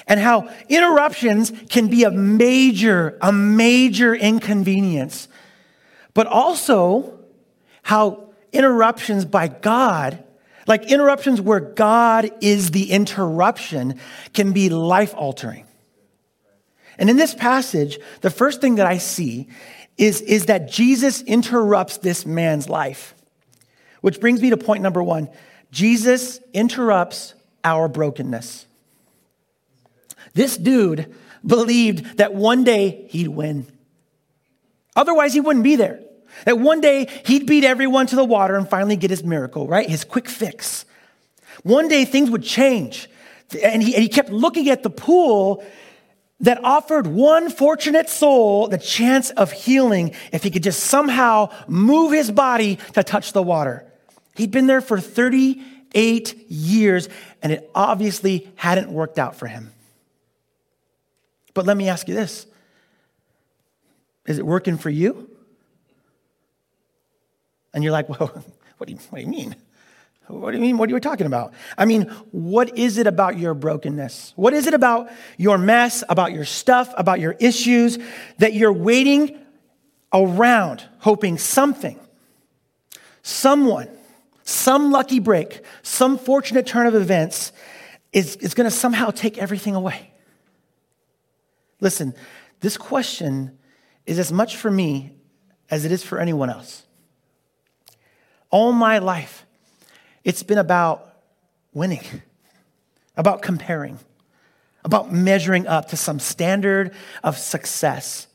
and 0.07 0.19
how 0.19 0.49
interruptions 0.69 1.51
can 1.69 1.87
be 1.87 2.03
a 2.03 2.11
major, 2.11 3.17
a 3.21 3.31
major 3.31 4.13
inconvenience 4.13 5.27
but 6.15 6.25
also 6.25 7.19
how 7.83 8.29
interruptions 8.51 9.25
by 9.25 9.47
God, 9.47 10.23
like 10.65 10.91
interruptions 10.91 11.39
where 11.39 11.59
God 11.59 12.31
is 12.41 12.71
the 12.71 12.89
interruption, 12.89 13.99
can 14.33 14.53
be 14.53 14.69
life 14.69 15.13
altering. 15.15 15.67
And 16.97 17.09
in 17.09 17.17
this 17.17 17.35
passage, 17.35 17.99
the 18.21 18.31
first 18.31 18.61
thing 18.61 18.75
that 18.75 18.87
I 18.87 18.97
see 18.97 19.49
is, 19.97 20.21
is 20.21 20.45
that 20.47 20.71
Jesus 20.71 21.21
interrupts 21.21 21.97
this 21.97 22.25
man's 22.25 22.69
life. 22.69 23.13
Which 24.01 24.19
brings 24.19 24.41
me 24.41 24.49
to 24.49 24.57
point 24.57 24.81
number 24.81 25.03
one 25.03 25.29
Jesus 25.71 26.39
interrupts 26.53 27.33
our 27.63 27.87
brokenness. 27.89 28.65
This 30.33 30.57
dude 30.57 31.13
believed 31.45 32.17
that 32.17 32.33
one 32.33 32.63
day 32.63 33.07
he'd 33.09 33.27
win. 33.27 33.67
Otherwise, 34.95 35.33
he 35.33 35.39
wouldn't 35.39 35.63
be 35.63 35.75
there. 35.75 35.99
That 36.45 36.59
one 36.59 36.81
day 36.81 37.07
he'd 37.25 37.45
beat 37.45 37.63
everyone 37.63 38.07
to 38.07 38.15
the 38.15 38.25
water 38.25 38.55
and 38.55 38.69
finally 38.69 38.95
get 38.95 39.09
his 39.09 39.23
miracle, 39.23 39.67
right? 39.67 39.89
His 39.89 40.03
quick 40.03 40.27
fix. 40.27 40.85
One 41.63 41.87
day 41.87 42.05
things 42.05 42.29
would 42.29 42.43
change. 42.43 43.09
And 43.63 43.81
he, 43.81 43.93
and 43.93 44.01
he 44.01 44.09
kept 44.09 44.29
looking 44.29 44.69
at 44.69 44.83
the 44.83 44.89
pool 44.89 45.63
that 46.41 46.63
offered 46.63 47.07
one 47.07 47.49
fortunate 47.49 48.09
soul 48.09 48.67
the 48.67 48.77
chance 48.77 49.29
of 49.31 49.51
healing 49.51 50.13
if 50.33 50.43
he 50.43 50.51
could 50.51 50.63
just 50.63 50.81
somehow 50.81 51.49
move 51.67 52.11
his 52.11 52.31
body 52.31 52.77
to 52.93 53.03
touch 53.03 53.31
the 53.31 53.41
water. 53.41 53.85
He'd 54.35 54.51
been 54.51 54.67
there 54.67 54.81
for 54.81 54.99
38 54.99 56.51
years, 56.51 57.07
and 57.41 57.53
it 57.53 57.69
obviously 57.73 58.49
hadn't 58.55 58.89
worked 58.89 59.17
out 59.17 59.37
for 59.37 59.47
him. 59.47 59.71
But 61.53 61.65
let 61.65 61.77
me 61.77 61.87
ask 61.87 62.07
you 62.09 62.13
this 62.13 62.47
Is 64.25 64.39
it 64.39 64.45
working 64.45 64.77
for 64.77 64.89
you? 64.89 65.29
And 67.73 67.83
you're 67.83 67.93
like, 67.93 68.09
well, 68.19 68.43
what 68.77 68.87
do 68.87 68.93
you, 68.93 68.99
what 69.09 69.19
do 69.19 69.21
you 69.21 69.29
mean? 69.29 69.55
What 70.27 70.51
do 70.51 70.57
you 70.57 70.61
mean? 70.61 70.77
What 70.77 70.89
are 70.89 70.93
you 70.93 70.99
talking 70.99 71.27
about? 71.27 71.53
I 71.77 71.85
mean, 71.85 72.03
what 72.31 72.77
is 72.77 72.97
it 72.97 73.05
about 73.05 73.37
your 73.37 73.53
brokenness? 73.53 74.33
What 74.35 74.53
is 74.53 74.65
it 74.65 74.73
about 74.73 75.11
your 75.37 75.59
mess, 75.59 76.03
about 76.09 76.31
your 76.31 76.45
stuff, 76.45 76.91
about 76.97 77.19
your 77.19 77.33
issues 77.33 77.99
that 78.39 78.53
you're 78.53 78.73
waiting 78.73 79.39
around, 80.11 80.83
hoping 80.99 81.37
something, 81.37 81.99
someone, 83.21 83.87
some 84.43 84.91
lucky 84.91 85.19
break, 85.19 85.61
some 85.83 86.17
fortunate 86.17 86.65
turn 86.65 86.87
of 86.87 86.95
events 86.95 87.51
is, 88.11 88.35
is 88.37 88.55
going 88.55 88.65
to 88.65 88.75
somehow 88.75 89.11
take 89.11 89.37
everything 89.37 89.75
away? 89.75 90.11
Listen, 91.81 92.15
this 92.61 92.77
question 92.77 93.57
is 94.05 94.19
as 94.19 94.31
much 94.31 94.55
for 94.55 94.69
me 94.69 95.11
as 95.69 95.85
it 95.85 95.91
is 95.91 96.03
for 96.03 96.19
anyone 96.19 96.49
else. 96.49 96.83
All 98.49 98.71
my 98.71 98.99
life, 98.99 99.45
it's 100.23 100.43
been 100.43 100.57
about 100.57 101.13
winning, 101.73 102.03
about 103.17 103.41
comparing, 103.41 103.99
about 104.83 105.11
measuring 105.11 105.67
up 105.67 105.89
to 105.89 105.97
some 105.97 106.19
standard 106.19 106.93
of 107.23 107.37
success 107.37 108.27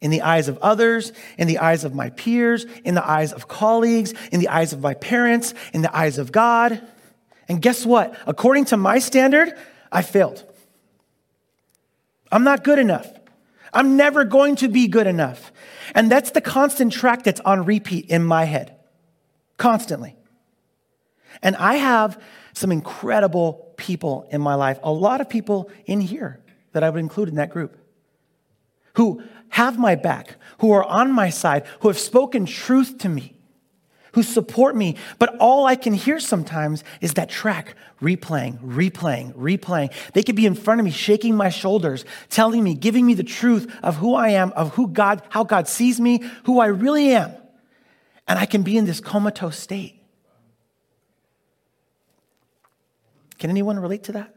in 0.00 0.10
the 0.10 0.22
eyes 0.22 0.48
of 0.48 0.58
others, 0.58 1.12
in 1.36 1.48
the 1.48 1.58
eyes 1.58 1.84
of 1.84 1.94
my 1.94 2.10
peers, 2.10 2.64
in 2.84 2.94
the 2.94 3.06
eyes 3.06 3.32
of 3.32 3.48
colleagues, 3.48 4.14
in 4.30 4.40
the 4.40 4.48
eyes 4.48 4.72
of 4.72 4.80
my 4.80 4.94
parents, 4.94 5.54
in 5.72 5.82
the 5.82 5.96
eyes 5.96 6.18
of 6.18 6.32
God. 6.32 6.80
And 7.48 7.60
guess 7.60 7.84
what? 7.84 8.16
According 8.26 8.66
to 8.66 8.76
my 8.76 8.98
standard, 8.98 9.52
I 9.90 10.02
failed. 10.02 10.44
I'm 12.30 12.44
not 12.44 12.62
good 12.62 12.78
enough. 12.78 13.10
I'm 13.72 13.96
never 13.96 14.24
going 14.24 14.56
to 14.56 14.68
be 14.68 14.88
good 14.88 15.06
enough. 15.06 15.52
And 15.94 16.10
that's 16.10 16.30
the 16.30 16.40
constant 16.40 16.92
track 16.92 17.24
that's 17.24 17.40
on 17.40 17.64
repeat 17.64 18.06
in 18.06 18.24
my 18.24 18.44
head 18.44 18.76
constantly. 19.56 20.16
And 21.42 21.56
I 21.56 21.74
have 21.74 22.20
some 22.52 22.72
incredible 22.72 23.74
people 23.76 24.26
in 24.30 24.40
my 24.40 24.54
life, 24.54 24.78
a 24.82 24.92
lot 24.92 25.20
of 25.20 25.28
people 25.28 25.70
in 25.86 26.00
here 26.00 26.40
that 26.72 26.82
I 26.82 26.90
would 26.90 27.00
include 27.00 27.28
in 27.28 27.36
that 27.36 27.50
group, 27.50 27.76
who 28.94 29.22
have 29.50 29.78
my 29.78 29.94
back, 29.94 30.36
who 30.60 30.72
are 30.72 30.84
on 30.84 31.12
my 31.12 31.30
side, 31.30 31.64
who 31.80 31.88
have 31.88 31.98
spoken 31.98 32.46
truth 32.46 32.98
to 32.98 33.08
me, 33.08 33.37
who 34.18 34.24
support 34.24 34.74
me. 34.74 34.96
But 35.20 35.36
all 35.38 35.64
I 35.64 35.76
can 35.76 35.94
hear 35.94 36.18
sometimes 36.18 36.82
is 37.00 37.14
that 37.14 37.30
track 37.30 37.76
replaying, 38.02 38.58
replaying, 38.58 39.32
replaying. 39.34 39.92
They 40.12 40.24
could 40.24 40.34
be 40.34 40.44
in 40.44 40.56
front 40.56 40.80
of 40.80 40.84
me, 40.84 40.90
shaking 40.90 41.36
my 41.36 41.50
shoulders, 41.50 42.04
telling 42.28 42.64
me, 42.64 42.74
giving 42.74 43.06
me 43.06 43.14
the 43.14 43.22
truth 43.22 43.72
of 43.80 43.94
who 43.94 44.16
I 44.16 44.30
am, 44.30 44.50
of 44.56 44.74
who 44.74 44.88
God, 44.88 45.22
how 45.28 45.44
God 45.44 45.68
sees 45.68 46.00
me, 46.00 46.28
who 46.46 46.58
I 46.58 46.66
really 46.66 47.12
am. 47.12 47.32
And 48.26 48.40
I 48.40 48.44
can 48.44 48.64
be 48.64 48.76
in 48.76 48.86
this 48.86 48.98
comatose 48.98 49.56
state. 49.56 50.02
Can 53.38 53.50
anyone 53.50 53.78
relate 53.78 54.02
to 54.04 54.12
that? 54.12 54.34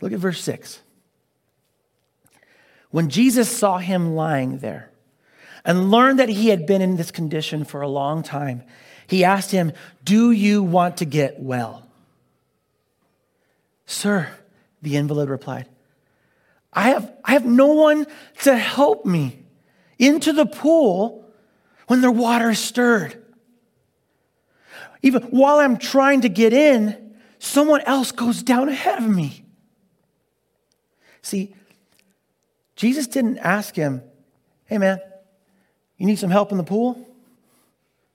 Look 0.00 0.12
at 0.12 0.18
verse 0.18 0.40
6. 0.40 0.80
When 2.90 3.10
Jesus 3.10 3.54
saw 3.54 3.76
him 3.76 4.14
lying 4.14 4.60
there 4.60 4.92
and 5.64 5.90
learned 5.90 6.18
that 6.18 6.28
he 6.28 6.48
had 6.48 6.66
been 6.66 6.82
in 6.82 6.96
this 6.96 7.10
condition 7.10 7.64
for 7.64 7.80
a 7.80 7.88
long 7.88 8.22
time, 8.22 8.62
he 9.06 9.24
asked 9.24 9.50
him, 9.50 9.72
Do 10.04 10.30
you 10.30 10.62
want 10.62 10.98
to 10.98 11.04
get 11.04 11.40
well? 11.40 11.86
Sir, 13.86 14.28
the 14.82 14.96
invalid 14.96 15.28
replied, 15.28 15.66
I 16.72 16.90
have, 16.90 17.12
I 17.24 17.32
have 17.32 17.46
no 17.46 17.68
one 17.68 18.06
to 18.42 18.56
help 18.56 19.06
me 19.06 19.42
into 19.98 20.32
the 20.32 20.46
pool 20.46 21.24
when 21.86 22.02
the 22.02 22.10
water 22.10 22.50
is 22.50 22.58
stirred. 22.58 23.20
Even 25.02 25.22
while 25.22 25.58
I'm 25.58 25.78
trying 25.78 26.20
to 26.22 26.28
get 26.28 26.52
in, 26.52 27.14
someone 27.38 27.80
else 27.82 28.12
goes 28.12 28.42
down 28.42 28.68
ahead 28.68 28.98
of 28.98 29.08
me. 29.08 29.44
See, 31.22 31.54
Jesus 32.76 33.06
didn't 33.06 33.38
ask 33.38 33.74
him, 33.74 34.02
Hey 34.66 34.78
man, 34.78 35.00
you 35.98 36.06
need 36.06 36.18
some 36.18 36.30
help 36.30 36.52
in 36.52 36.58
the 36.58 36.64
pool? 36.64 37.06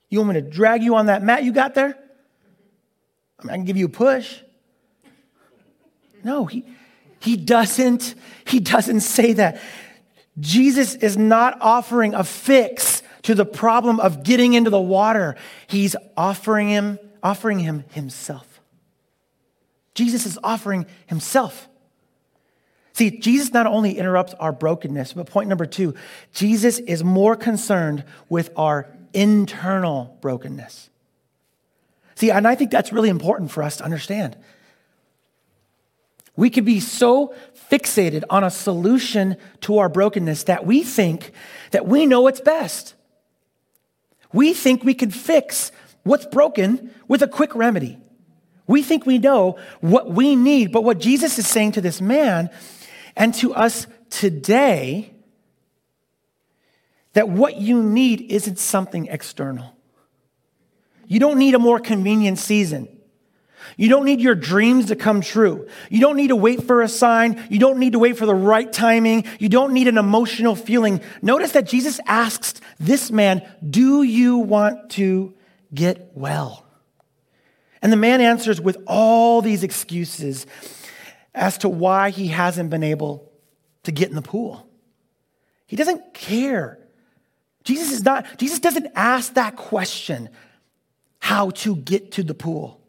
You 0.09 0.19
want 0.19 0.35
me 0.35 0.41
to 0.41 0.47
drag 0.47 0.83
you 0.83 0.95
on 0.95 1.07
that 1.07 1.21
mat 1.21 1.43
you 1.43 1.51
got 1.51 1.75
there? 1.75 1.97
I, 3.39 3.43
mean, 3.43 3.51
I 3.51 3.55
can 3.55 3.65
give 3.65 3.77
you 3.77 3.85
a 3.85 3.89
push. 3.89 4.39
No, 6.23 6.45
he, 6.45 6.65
he 7.19 7.35
doesn't, 7.35 8.15
he 8.45 8.59
doesn't 8.59 9.01
say 9.01 9.33
that. 9.33 9.61
Jesus 10.39 10.95
is 10.95 11.17
not 11.17 11.57
offering 11.61 12.13
a 12.13 12.23
fix 12.23 13.03
to 13.23 13.35
the 13.35 13.45
problem 13.45 13.99
of 13.99 14.23
getting 14.23 14.53
into 14.53 14.69
the 14.69 14.79
water. 14.79 15.35
He's 15.67 15.95
offering 16.17 16.69
him, 16.69 16.99
offering 17.21 17.59
him 17.59 17.83
himself. 17.91 18.61
Jesus 19.93 20.25
is 20.25 20.39
offering 20.43 20.85
himself. 21.05 21.67
See, 22.93 23.09
Jesus 23.09 23.51
not 23.51 23.65
only 23.65 23.97
interrupts 23.97 24.35
our 24.35 24.51
brokenness, 24.51 25.13
but 25.13 25.27
point 25.27 25.49
number 25.49 25.65
two, 25.65 25.95
Jesus 26.31 26.77
is 26.79 27.03
more 27.03 27.35
concerned 27.35 28.03
with 28.29 28.51
our 28.55 28.87
internal 29.13 30.17
brokenness. 30.21 30.89
See, 32.15 32.29
and 32.29 32.47
I 32.47 32.53
think 32.53 32.69
that's 32.69 32.93
really 32.93 33.09
important 33.09 33.51
for 33.51 33.63
us 33.63 33.77
to 33.77 33.83
understand. 33.83 34.37
We 36.35 36.51
could 36.51 36.65
be 36.65 36.79
so 36.79 37.33
fixated 37.71 38.23
on 38.29 38.43
a 38.43 38.51
solution 38.51 39.37
to 39.61 39.79
our 39.79 39.89
brokenness 39.89 40.43
that 40.43 40.65
we 40.65 40.83
think 40.83 41.31
that 41.71 41.87
we 41.87 42.05
know 42.05 42.21
what's 42.21 42.41
best. 42.41 42.93
We 44.31 44.53
think 44.53 44.83
we 44.83 44.93
can 44.93 45.11
fix 45.11 45.71
what's 46.03 46.25
broken 46.25 46.91
with 47.07 47.21
a 47.21 47.27
quick 47.27 47.55
remedy. 47.55 47.99
We 48.65 48.81
think 48.81 49.05
we 49.05 49.17
know 49.17 49.57
what 49.81 50.11
we 50.11 50.35
need, 50.35 50.71
but 50.71 50.83
what 50.83 50.99
Jesus 50.99 51.37
is 51.37 51.47
saying 51.47 51.73
to 51.73 51.81
this 51.81 52.01
man 52.01 52.49
and 53.15 53.33
to 53.35 53.53
us 53.53 53.87
today 54.09 55.13
that 57.13 57.29
what 57.29 57.57
you 57.57 57.81
need 57.81 58.21
isn't 58.31 58.59
something 58.59 59.07
external. 59.07 59.75
You 61.07 61.19
don't 61.19 61.37
need 61.37 61.53
a 61.53 61.59
more 61.59 61.79
convenient 61.79 62.39
season. 62.39 62.87
You 63.77 63.89
don't 63.89 64.05
need 64.05 64.19
your 64.19 64.35
dreams 64.35 64.87
to 64.87 64.95
come 64.95 65.21
true. 65.21 65.67
You 65.89 66.01
don't 66.01 66.17
need 66.17 66.27
to 66.27 66.35
wait 66.35 66.63
for 66.63 66.81
a 66.81 66.87
sign. 66.87 67.43
You 67.49 67.59
don't 67.59 67.79
need 67.79 67.93
to 67.93 67.99
wait 67.99 68.17
for 68.17 68.25
the 68.25 68.35
right 68.35 68.71
timing. 68.71 69.25
You 69.39 69.49
don't 69.49 69.73
need 69.73 69.87
an 69.87 69.97
emotional 69.97 70.55
feeling. 70.55 71.01
Notice 71.21 71.53
that 71.53 71.67
Jesus 71.67 71.99
asks 72.05 72.59
this 72.79 73.11
man, 73.11 73.47
Do 73.67 74.03
you 74.03 74.37
want 74.37 74.91
to 74.91 75.33
get 75.73 76.11
well? 76.13 76.65
And 77.81 77.91
the 77.91 77.97
man 77.97 78.21
answers 78.21 78.61
with 78.61 78.77
all 78.87 79.41
these 79.41 79.63
excuses 79.63 80.45
as 81.33 81.57
to 81.59 81.69
why 81.69 82.09
he 82.09 82.27
hasn't 82.27 82.69
been 82.69 82.83
able 82.83 83.31
to 83.83 83.91
get 83.91 84.09
in 84.09 84.15
the 84.15 84.21
pool. 84.21 84.67
He 85.65 85.75
doesn't 85.75 86.13
care. 86.13 86.79
Jesus 87.63 87.91
is 87.91 88.03
not, 88.03 88.37
Jesus 88.37 88.59
doesn't 88.59 88.87
ask 88.95 89.33
that 89.33 89.55
question, 89.55 90.29
how 91.19 91.51
to 91.51 91.75
get 91.75 92.11
to 92.13 92.23
the 92.23 92.33
pool. 92.33 92.79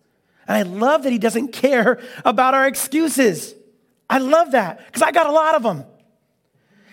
And 0.47 0.57
I 0.57 0.63
love 0.63 1.05
that 1.05 1.13
he 1.13 1.19
doesn't 1.19 1.53
care 1.53 2.01
about 2.25 2.55
our 2.55 2.67
excuses. 2.67 3.55
I 4.11 4.19
love 4.19 4.51
that 4.51 4.85
because 4.87 5.03
I 5.03 5.13
got 5.13 5.27
a 5.27 5.33
lot 5.33 5.55
of 5.55 5.63
them. 5.63 5.85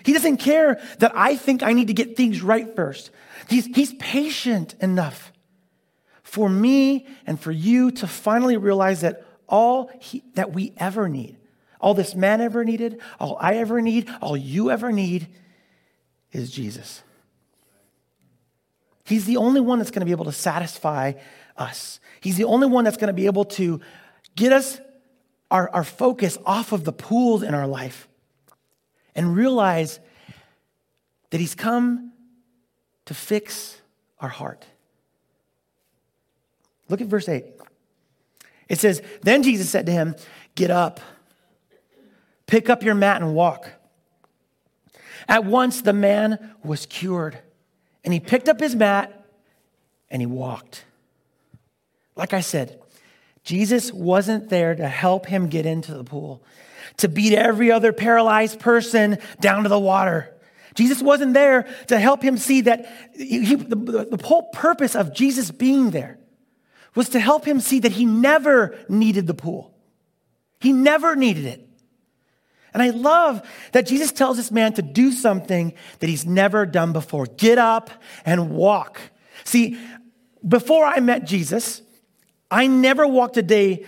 He 0.04 0.12
doesn't 0.12 0.38
care 0.38 0.80
that 0.98 1.12
I 1.14 1.36
think 1.36 1.62
I 1.62 1.72
need 1.72 1.88
to 1.88 1.94
get 1.94 2.16
things 2.16 2.42
right 2.42 2.74
first. 2.74 3.10
He's, 3.48 3.66
he's 3.66 3.92
patient 3.94 4.74
enough 4.80 5.32
for 6.22 6.48
me 6.48 7.06
and 7.26 7.38
for 7.38 7.52
you 7.52 7.90
to 7.90 8.06
finally 8.06 8.56
realize 8.56 9.02
that 9.02 9.24
all 9.48 9.90
he, 10.00 10.22
that 10.34 10.52
we 10.52 10.72
ever 10.78 11.08
need 11.08 11.36
all 11.82 11.94
this 11.94 12.14
man 12.14 12.40
ever 12.40 12.64
needed, 12.64 13.00
all 13.18 13.36
I 13.40 13.56
ever 13.56 13.82
need, 13.82 14.08
all 14.22 14.36
you 14.36 14.70
ever 14.70 14.92
need 14.92 15.26
is 16.30 16.50
Jesus. 16.50 17.02
He's 19.04 19.26
the 19.26 19.36
only 19.36 19.60
one 19.60 19.78
that's 19.78 19.90
going 19.90 20.00
to 20.00 20.06
be 20.06 20.12
able 20.12 20.24
to 20.26 20.32
satisfy 20.32 21.12
us. 21.56 22.00
He's 22.20 22.36
the 22.36 22.44
only 22.44 22.68
one 22.68 22.84
that's 22.84 22.96
going 22.96 23.08
to 23.08 23.12
be 23.12 23.26
able 23.26 23.44
to 23.46 23.80
get 24.36 24.52
us 24.52 24.80
our, 25.50 25.68
our 25.70 25.84
focus 25.84 26.38
off 26.46 26.72
of 26.72 26.84
the 26.84 26.92
pools 26.92 27.42
in 27.42 27.52
our 27.52 27.66
life 27.66 28.08
and 29.14 29.36
realize 29.36 29.98
that 31.30 31.40
He's 31.40 31.54
come 31.54 32.12
to 33.06 33.12
fix 33.12 33.80
our 34.20 34.28
heart. 34.28 34.64
Look 36.88 37.00
at 37.00 37.08
verse 37.08 37.28
8. 37.28 37.44
It 38.68 38.78
says, 38.78 39.02
Then 39.22 39.42
Jesus 39.42 39.68
said 39.68 39.86
to 39.86 39.92
him, 39.92 40.14
Get 40.54 40.70
up 40.70 41.00
Pick 42.52 42.68
up 42.68 42.82
your 42.82 42.94
mat 42.94 43.22
and 43.22 43.34
walk. 43.34 43.70
At 45.26 45.46
once 45.46 45.80
the 45.80 45.94
man 45.94 46.54
was 46.62 46.84
cured, 46.84 47.38
and 48.04 48.12
he 48.12 48.20
picked 48.20 48.46
up 48.46 48.60
his 48.60 48.76
mat 48.76 49.24
and 50.10 50.20
he 50.20 50.26
walked. 50.26 50.84
Like 52.14 52.34
I 52.34 52.42
said, 52.42 52.78
Jesus 53.42 53.90
wasn't 53.90 54.50
there 54.50 54.74
to 54.74 54.86
help 54.86 55.24
him 55.24 55.48
get 55.48 55.64
into 55.64 55.94
the 55.94 56.04
pool, 56.04 56.44
to 56.98 57.08
beat 57.08 57.32
every 57.32 57.72
other 57.72 57.90
paralyzed 57.90 58.60
person 58.60 59.16
down 59.40 59.62
to 59.62 59.70
the 59.70 59.78
water. 59.78 60.36
Jesus 60.74 61.00
wasn't 61.00 61.32
there 61.32 61.66
to 61.86 61.98
help 61.98 62.22
him 62.22 62.36
see 62.36 62.60
that 62.60 62.84
he, 63.14 63.54
the, 63.54 63.76
the 64.14 64.26
whole 64.26 64.50
purpose 64.50 64.94
of 64.94 65.14
Jesus 65.14 65.50
being 65.50 65.88
there 65.88 66.18
was 66.94 67.08
to 67.08 67.18
help 67.18 67.46
him 67.46 67.60
see 67.60 67.78
that 67.78 67.92
he 67.92 68.04
never 68.04 68.78
needed 68.90 69.26
the 69.26 69.32
pool. 69.32 69.74
He 70.60 70.74
never 70.74 71.16
needed 71.16 71.46
it. 71.46 71.66
And 72.74 72.82
I 72.82 72.90
love 72.90 73.42
that 73.72 73.86
Jesus 73.86 74.12
tells 74.12 74.36
this 74.36 74.50
man 74.50 74.72
to 74.74 74.82
do 74.82 75.12
something 75.12 75.74
that 75.98 76.08
he's 76.08 76.24
never 76.24 76.64
done 76.64 76.92
before 76.92 77.26
get 77.26 77.58
up 77.58 77.90
and 78.24 78.50
walk. 78.50 79.00
See, 79.44 79.78
before 80.46 80.84
I 80.84 81.00
met 81.00 81.26
Jesus, 81.26 81.82
I 82.50 82.66
never 82.66 83.06
walked 83.06 83.36
a 83.36 83.42
day 83.42 83.84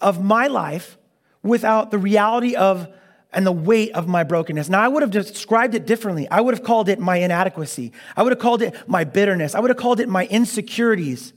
of 0.00 0.22
my 0.22 0.46
life 0.46 0.98
without 1.42 1.90
the 1.90 1.98
reality 1.98 2.54
of 2.54 2.88
and 3.32 3.44
the 3.44 3.52
weight 3.52 3.90
of 3.92 4.06
my 4.06 4.22
brokenness. 4.22 4.68
Now, 4.68 4.80
I 4.80 4.86
would 4.86 5.02
have 5.02 5.10
described 5.10 5.74
it 5.74 5.86
differently. 5.86 6.28
I 6.30 6.40
would 6.40 6.54
have 6.54 6.62
called 6.62 6.88
it 6.88 7.00
my 7.00 7.16
inadequacy. 7.16 7.92
I 8.16 8.22
would 8.22 8.30
have 8.30 8.38
called 8.38 8.62
it 8.62 8.88
my 8.88 9.02
bitterness. 9.02 9.56
I 9.56 9.60
would 9.60 9.70
have 9.70 9.76
called 9.76 9.98
it 9.98 10.08
my 10.08 10.26
insecurities. 10.26 11.32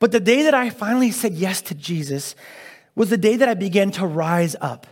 But 0.00 0.10
the 0.10 0.18
day 0.18 0.42
that 0.42 0.54
I 0.54 0.70
finally 0.70 1.12
said 1.12 1.34
yes 1.34 1.62
to 1.62 1.76
Jesus 1.76 2.34
was 2.96 3.10
the 3.10 3.16
day 3.16 3.36
that 3.36 3.48
I 3.48 3.54
began 3.54 3.92
to 3.92 4.06
rise 4.06 4.56
up 4.60 4.88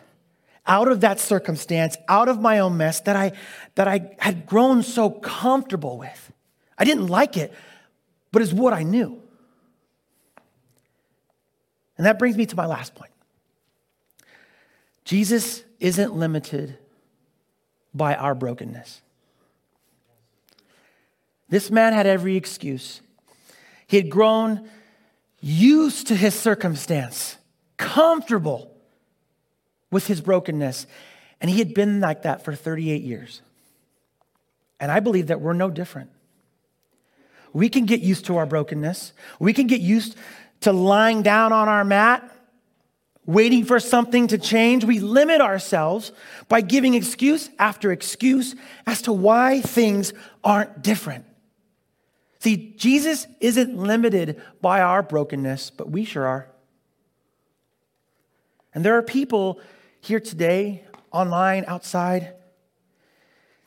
out 0.66 0.88
of 0.88 1.01
that 1.01 1.18
circumstance, 1.18 1.96
out 2.09 2.29
of 2.29 2.40
my 2.40 2.59
own 2.59 2.77
mess 2.77 3.01
that 3.01 3.16
I, 3.16 3.33
that 3.75 3.88
I 3.88 4.14
had 4.18 4.46
grown 4.46 4.83
so 4.83 5.11
comfortable 5.11 5.99
with. 5.99 6.33
I 6.79 6.85
didn't 6.85 7.09
like 7.09 7.37
it, 7.37 7.53
but 8.33 8.42
it's 8.42 8.53
what 8.53 8.73
I 8.73 8.83
knew. 8.83 9.20
And 11.96 12.07
that 12.07 12.18
brings 12.18 12.37
me 12.37 12.46
to 12.46 12.57
my 12.57 12.66
last 12.66 12.94
point. 12.94 13.11
Jesus 15.05 15.64
isn't 15.81 16.14
limited 16.14 16.79
by 17.92 18.14
our 18.14 18.35
brokenness. 18.35 19.03
This 21.49 21.70
man 21.70 21.92
had 21.92 22.07
every 22.07 22.37
excuse. 22.37 23.01
He 23.87 23.96
had 23.96 24.09
grown 24.09 24.70
used 25.40 26.07
to 26.07 26.14
his 26.14 26.35
circumstance, 26.35 27.37
comfortable 27.77 28.69
with 29.90 30.07
his 30.07 30.20
brokenness. 30.20 30.87
And 31.40 31.50
he 31.50 31.59
had 31.59 31.74
been 31.74 32.00
like 32.00 32.22
that 32.22 32.44
for 32.44 32.55
38 32.55 33.03
years. 33.03 33.42
And 34.79 34.90
I 34.90 35.00
believe 35.00 35.29
that 35.29 35.40
we're 35.40 35.53
no 35.53 35.70
different. 35.70 36.11
we 37.53 37.68
can 37.68 37.85
get 37.85 38.00
used 38.00 38.26
to 38.26 38.37
our 38.37 38.46
brokenness. 38.46 39.12
We 39.40 39.53
can 39.53 39.66
get 39.66 39.81
used 39.81 40.16
to 40.61 40.72
lying 40.72 41.22
down 41.22 41.53
on 41.53 41.68
our 41.68 41.85
mat, 41.85 42.31
waiting 43.26 43.64
for 43.64 43.81
something 43.81 44.29
to 44.29 44.38
change. 44.38 44.85
We 44.85 45.00
limit 45.00 45.40
ourselves 45.40 46.12
by 46.48 46.61
giving 46.61 46.94
excuse 46.94 47.50
after 47.59 47.90
excuse 47.90 48.55
as 48.87 49.03
to 49.03 49.12
why 49.12 49.61
things 49.62 50.12
aren't 50.44 50.83
different. 50.83 51.24
See, 52.38 52.74
Jesus 52.76 53.26
isn't 53.40 53.76
limited 53.76 54.40
by 54.62 54.81
our 54.81 55.03
brokenness, 55.03 55.70
but 55.70 55.90
we 55.90 56.05
sure 56.05 56.26
are. 56.26 56.48
And 58.74 58.85
there 58.85 58.96
are 58.96 59.03
people 59.03 59.61
here 60.01 60.21
today, 60.21 60.85
online, 61.13 61.65
outside, 61.67 62.35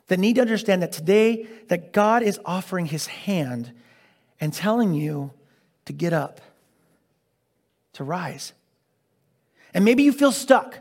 that 0.08 0.19
need 0.19 0.36
to 0.36 0.41
understand 0.41 0.82
that 0.82 0.91
today 0.91 1.48
that 1.67 1.93
God 1.93 2.24
is 2.24 2.39
offering 2.46 2.86
his 2.86 3.08
hand 3.08 3.72
and 4.39 4.54
telling 4.54 4.93
you 4.93 5.32
to 5.86 5.93
get 5.93 6.13
up, 6.13 6.41
to 7.93 8.04
rise. 8.04 8.54
And 9.74 9.86
maybe 9.86 10.04
you 10.04 10.12
feel 10.12 10.32
stuck. 10.32 10.80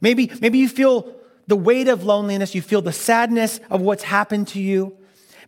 Maybe, 0.00 0.30
maybe 0.40 0.58
you 0.58 0.68
feel 0.68 1.14
the 1.46 1.56
weight 1.56 1.88
of 1.88 2.04
loneliness, 2.04 2.54
you 2.54 2.62
feel 2.62 2.82
the 2.82 2.92
sadness 2.92 3.60
of 3.70 3.80
what's 3.80 4.04
happened 4.04 4.48
to 4.48 4.60
you. 4.60 4.96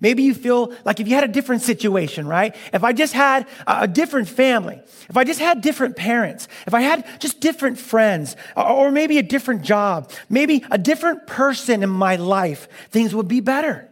Maybe 0.05 0.23
you 0.23 0.35
feel 0.35 0.75
like 0.85 1.01
if 1.01 1.09
you 1.09 1.15
had 1.15 1.25
a 1.25 1.33
different 1.33 1.63
situation, 1.63 2.29
right? 2.29 2.55
If 2.75 2.85
I 2.85 2.93
just 2.93 3.15
had 3.15 3.47
a 3.67 3.89
different 3.89 4.29
family, 4.29 4.79
if 5.09 5.17
I 5.17 5.25
just 5.25 5.41
had 5.41 5.63
different 5.63 5.97
parents, 5.97 6.47
if 6.67 6.75
I 6.75 6.83
had 6.83 7.07
just 7.21 7.41
different 7.41 7.79
friends, 7.79 8.37
or 8.55 8.91
maybe 8.91 9.17
a 9.17 9.23
different 9.23 9.63
job, 9.63 10.11
maybe 10.29 10.63
a 10.71 10.77
different 10.77 11.27
person 11.27 11.83
in 11.83 11.89
my 11.89 12.17
life, 12.17 12.69
things 12.91 13.15
would 13.15 13.29
be 13.29 13.41
better. 13.41 13.89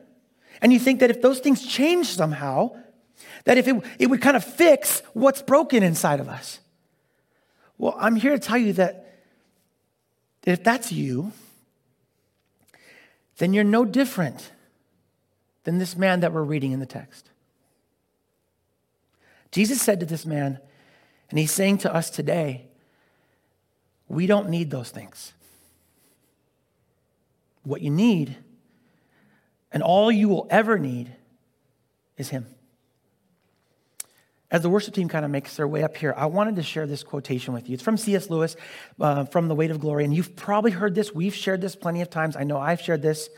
And 0.60 0.70
you 0.70 0.78
think 0.78 1.00
that 1.00 1.10
if 1.10 1.22
those 1.22 1.40
things 1.40 1.66
change 1.66 2.08
somehow, 2.08 2.76
that 3.44 3.56
if 3.56 3.66
it, 3.66 3.82
it 3.98 4.10
would 4.10 4.20
kind 4.20 4.36
of 4.36 4.44
fix 4.44 5.00
what's 5.14 5.40
broken 5.40 5.82
inside 5.82 6.20
of 6.20 6.28
us. 6.28 6.60
Well, 7.78 7.96
I'm 7.98 8.16
here 8.16 8.32
to 8.32 8.38
tell 8.38 8.58
you 8.58 8.74
that 8.74 9.14
if 10.44 10.62
that's 10.62 10.92
you, 10.92 11.32
then 13.38 13.54
you're 13.54 13.64
no 13.64 13.86
different 13.86 14.50
than 15.64 15.78
this 15.78 15.96
man 15.96 16.20
that 16.20 16.32
we're 16.32 16.42
reading 16.42 16.72
in 16.72 16.80
the 16.80 16.86
text. 16.86 17.30
Jesus 19.50 19.80
said 19.80 20.00
to 20.00 20.06
this 20.06 20.24
man, 20.24 20.58
and 21.30 21.38
he's 21.38 21.52
saying 21.52 21.78
to 21.78 21.94
us 21.94 22.10
today, 22.10 22.66
we 24.08 24.26
don't 24.26 24.48
need 24.50 24.70
those 24.70 24.90
things. 24.90 25.32
What 27.64 27.80
you 27.80 27.90
need, 27.90 28.36
and 29.72 29.82
all 29.82 30.10
you 30.10 30.28
will 30.28 30.46
ever 30.50 30.78
need, 30.78 31.14
is 32.18 32.28
Him. 32.28 32.46
As 34.50 34.60
the 34.60 34.68
worship 34.68 34.92
team 34.92 35.08
kind 35.08 35.24
of 35.24 35.30
makes 35.30 35.56
their 35.56 35.66
way 35.66 35.82
up 35.82 35.96
here, 35.96 36.12
I 36.14 36.26
wanted 36.26 36.56
to 36.56 36.62
share 36.62 36.86
this 36.86 37.02
quotation 37.02 37.54
with 37.54 37.70
you. 37.70 37.74
It's 37.74 37.82
from 37.82 37.96
C.S. 37.96 38.28
Lewis, 38.28 38.54
uh, 39.00 39.24
from 39.24 39.48
The 39.48 39.54
Weight 39.54 39.70
of 39.70 39.80
Glory. 39.80 40.04
And 40.04 40.14
you've 40.14 40.36
probably 40.36 40.72
heard 40.72 40.94
this. 40.94 41.14
We've 41.14 41.34
shared 41.34 41.62
this 41.62 41.74
plenty 41.74 42.02
of 42.02 42.10
times. 42.10 42.36
I 42.36 42.44
know 42.44 42.58
I've 42.58 42.82
shared 42.82 43.00
this 43.00 43.30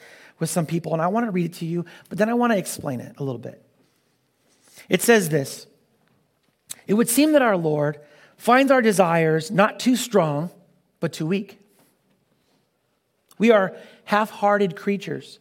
with 0.44 0.50
some 0.50 0.66
people, 0.66 0.92
and 0.92 1.00
I 1.00 1.06
want 1.06 1.24
to 1.24 1.30
read 1.30 1.46
it 1.46 1.54
to 1.54 1.64
you, 1.64 1.86
but 2.10 2.18
then 2.18 2.28
I 2.28 2.34
want 2.34 2.52
to 2.52 2.58
explain 2.58 3.00
it 3.00 3.14
a 3.16 3.24
little 3.24 3.38
bit. 3.38 3.64
It 4.90 5.00
says 5.00 5.30
this 5.30 5.66
It 6.86 6.92
would 6.92 7.08
seem 7.08 7.32
that 7.32 7.40
our 7.40 7.56
Lord 7.56 7.98
finds 8.36 8.70
our 8.70 8.82
desires 8.82 9.50
not 9.50 9.80
too 9.80 9.96
strong, 9.96 10.50
but 11.00 11.14
too 11.14 11.26
weak. 11.26 11.58
We 13.38 13.52
are 13.52 13.74
half 14.04 14.28
hearted 14.28 14.76
creatures, 14.76 15.38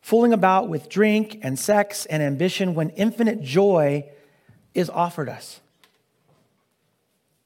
fooling 0.00 0.32
about 0.32 0.68
with 0.68 0.88
drink 0.88 1.40
and 1.42 1.58
sex 1.58 2.06
and 2.06 2.22
ambition 2.22 2.74
when 2.74 2.90
infinite 2.90 3.42
joy 3.42 4.08
is 4.72 4.88
offered 4.88 5.28
us. 5.28 5.58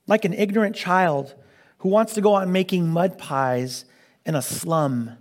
Like 0.07 0.27
an 0.27 0.35
ignorant 0.35 0.77
child 0.77 1.35
who 1.79 1.89
wants 1.89 2.13
to 2.15 2.21
go 2.21 2.35
on 2.35 2.53
making 2.53 2.87
mud 2.87 3.17
pies 3.17 3.87
in 4.27 4.35
a 4.35 4.43
slum 4.43 5.17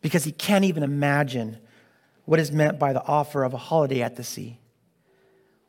because 0.00 0.24
he 0.24 0.32
can't 0.32 0.64
even 0.64 0.82
imagine 0.82 1.58
what 2.24 2.38
is 2.40 2.52
meant 2.52 2.78
by 2.78 2.92
the 2.92 3.04
offer 3.04 3.42
of 3.42 3.54
a 3.54 3.58
holiday 3.58 4.02
at 4.02 4.16
the 4.16 4.24
sea. 4.24 4.58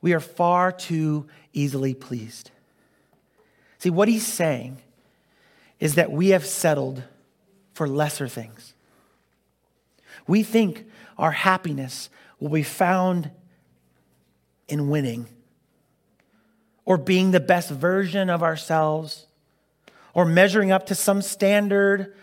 We 0.02 0.14
are 0.14 0.20
far 0.20 0.72
too 0.72 1.28
easily 1.54 1.94
pleased. 1.94 2.52
See, 3.80 3.90
what 3.90 4.08
he's 4.08 4.28
saying 4.28 4.78
is 5.80 5.96
that 5.96 6.12
we 6.12 6.30
have 6.30 6.46
settled 6.46 7.04
for 7.74 7.88
lesser 7.88 8.28
things. 8.28 8.74
We 10.28 10.44
think 10.44 10.86
our 11.18 11.32
happiness 11.32 12.10
will 12.40 12.50
be 12.50 12.64
found 12.64 13.32
in 14.68 14.90
winning 14.90 15.28
or 16.86 16.98
being 16.98 17.32
the 17.32 17.40
best 17.40 17.70
version 17.72 18.30
of 18.30 18.44
ourselves 18.44 19.28
or 20.14 20.26
measuring 20.26 20.72
up 20.72 20.88
to 20.88 20.96
some 20.96 21.22
standard 21.22 22.14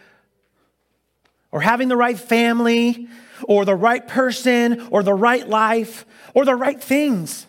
or 1.57 1.61
having 1.63 1.89
the 1.89 1.97
right 1.97 2.19
family, 2.19 3.09
or 3.45 3.65
the 3.65 3.75
right 3.75 4.07
person, 4.07 4.89
or 4.91 5.03
the 5.03 5.15
right 5.15 5.49
life, 5.49 6.05
or 6.35 6.45
the 6.45 6.55
right 6.55 6.83
things. 6.83 7.47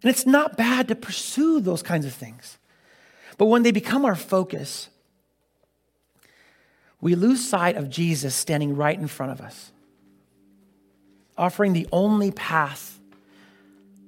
And 0.00 0.10
it's 0.10 0.26
not 0.26 0.56
bad 0.56 0.86
to 0.86 0.94
pursue 0.94 1.58
those 1.58 1.82
kinds 1.82 2.06
of 2.06 2.14
things. 2.14 2.56
But 3.36 3.46
when 3.46 3.64
they 3.64 3.72
become 3.72 4.04
our 4.04 4.14
focus, 4.14 4.90
we 7.00 7.16
lose 7.16 7.44
sight 7.44 7.74
of 7.74 7.90
Jesus 7.90 8.32
standing 8.32 8.76
right 8.76 8.96
in 8.96 9.08
front 9.08 9.32
of 9.32 9.40
us, 9.40 9.72
offering 11.36 11.72
the 11.72 11.88
only 11.90 12.30
path, 12.30 13.00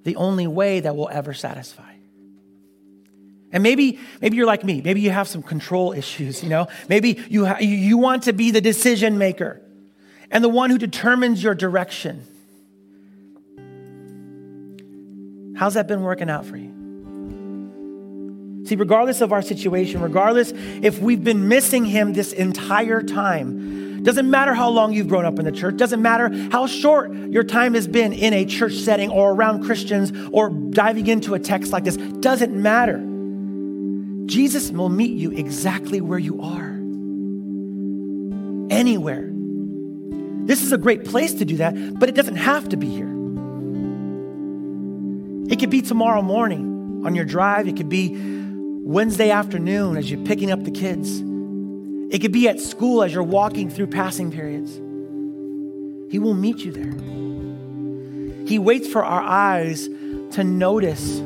the 0.05 0.15
only 0.15 0.47
way 0.47 0.79
that 0.79 0.95
will 0.95 1.09
ever 1.11 1.35
satisfy. 1.35 1.96
And 3.57 3.63
maybe, 3.63 3.99
maybe 4.21 4.37
you're 4.37 4.45
like 4.45 4.65
me. 4.65 4.83
Maybe 4.83 5.01
you 5.01 5.11
have 5.11 5.27
some 5.29 5.43
control 5.43 5.95
issues, 5.95 6.43
you 6.43 6.51
know? 6.51 6.69
Maybe 6.91 7.25
you, 7.31 7.47
ha- 7.47 7.57
you 7.59 7.97
want 7.97 8.25
to 8.25 8.35
be 8.35 8.51
the 8.51 8.61
decision 8.61 9.17
maker 9.17 9.63
and 10.31 10.45
the 10.45 10.49
one 10.51 10.69
who 10.69 10.77
determines 10.77 11.43
your 11.43 11.55
direction. 11.55 12.21
How's 15.57 15.73
that 15.73 15.87
been 15.89 16.03
working 16.03 16.29
out 16.29 16.45
for 16.45 16.59
you? 16.59 16.75
See, 18.67 18.77
regardless 18.77 19.23
of 19.23 19.33
our 19.33 19.41
situation, 19.41 20.03
regardless 20.03 20.53
if 20.83 20.99
we've 20.99 21.25
been 21.25 21.49
missing 21.49 21.87
him 21.87 22.13
this 22.13 22.35
entire 22.35 23.01
time, 23.01 24.03
doesn't 24.03 24.31
matter 24.31 24.53
how 24.53 24.69
long 24.69 24.93
you've 24.93 25.09
grown 25.09 25.25
up 25.25 25.39
in 25.39 25.47
the 25.47 25.53
church, 25.53 25.79
doesn't 25.79 26.03
matter 26.03 26.29
how 26.53 26.67
short 26.67 27.11
your 27.15 27.43
time 27.43 27.73
has 27.73 27.89
been 27.89 28.13
in 28.13 28.35
a 28.35 28.45
church 28.45 28.75
setting 28.75 29.09
or 29.09 29.33
around 29.33 29.65
Christians 29.65 30.13
or 30.31 30.51
diving 30.51 31.07
into 31.07 31.33
a 31.33 31.39
text 31.39 31.73
like 31.73 31.85
this, 31.85 31.97
doesn't 31.97 32.53
matter. 32.53 33.16
Jesus 34.27 34.71
will 34.71 34.89
meet 34.89 35.13
you 35.13 35.31
exactly 35.31 36.01
where 36.01 36.19
you 36.19 36.41
are. 36.43 36.75
Anywhere. 38.71 39.31
This 40.47 40.63
is 40.63 40.73
a 40.73 40.79
great 40.79 41.05
place 41.05 41.35
to 41.35 41.45
do 41.45 41.57
that, 41.57 41.99
but 41.99 42.09
it 42.09 42.15
doesn't 42.15 42.37
have 42.37 42.69
to 42.69 42.77
be 42.77 42.89
here. 42.89 43.13
It 45.51 45.61
could 45.61 45.71
be 45.71 45.81
tomorrow 45.81 46.23
morning 46.23 47.03
on 47.05 47.15
your 47.15 47.25
drive. 47.25 47.69
It 47.69 47.77
could 47.77 47.89
be 47.89 48.17
Wednesday 48.83 49.31
afternoon 49.31 49.97
as 49.97 50.11
you're 50.11 50.25
picking 50.25 50.51
up 50.51 50.65
the 50.65 50.71
kids. 50.71 51.21
It 52.15 52.21
could 52.21 52.33
be 52.33 52.49
at 52.49 52.61
school 52.61 53.03
as 53.03 53.13
you're 53.15 53.23
walking 53.23 53.71
through 53.71 53.89
passing 53.89 54.31
periods. 54.31 54.77
He 56.11 56.19
will 56.19 56.35
meet 56.35 56.59
you 56.59 56.73
there. 56.73 56.93
He 58.47 58.59
waits 58.59 58.87
for 58.89 59.05
our 59.05 59.23
eyes 59.23 59.89
to 60.33 60.45
notice 60.45 61.21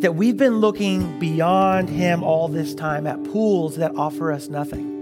that 0.00 0.14
we've 0.14 0.36
been 0.36 0.58
looking 0.58 1.18
beyond 1.18 1.88
Him 1.88 2.22
all 2.22 2.48
this 2.48 2.74
time 2.74 3.06
at 3.06 3.24
pools 3.24 3.76
that 3.76 3.94
offer 3.96 4.30
us 4.32 4.48
nothing. 4.48 4.96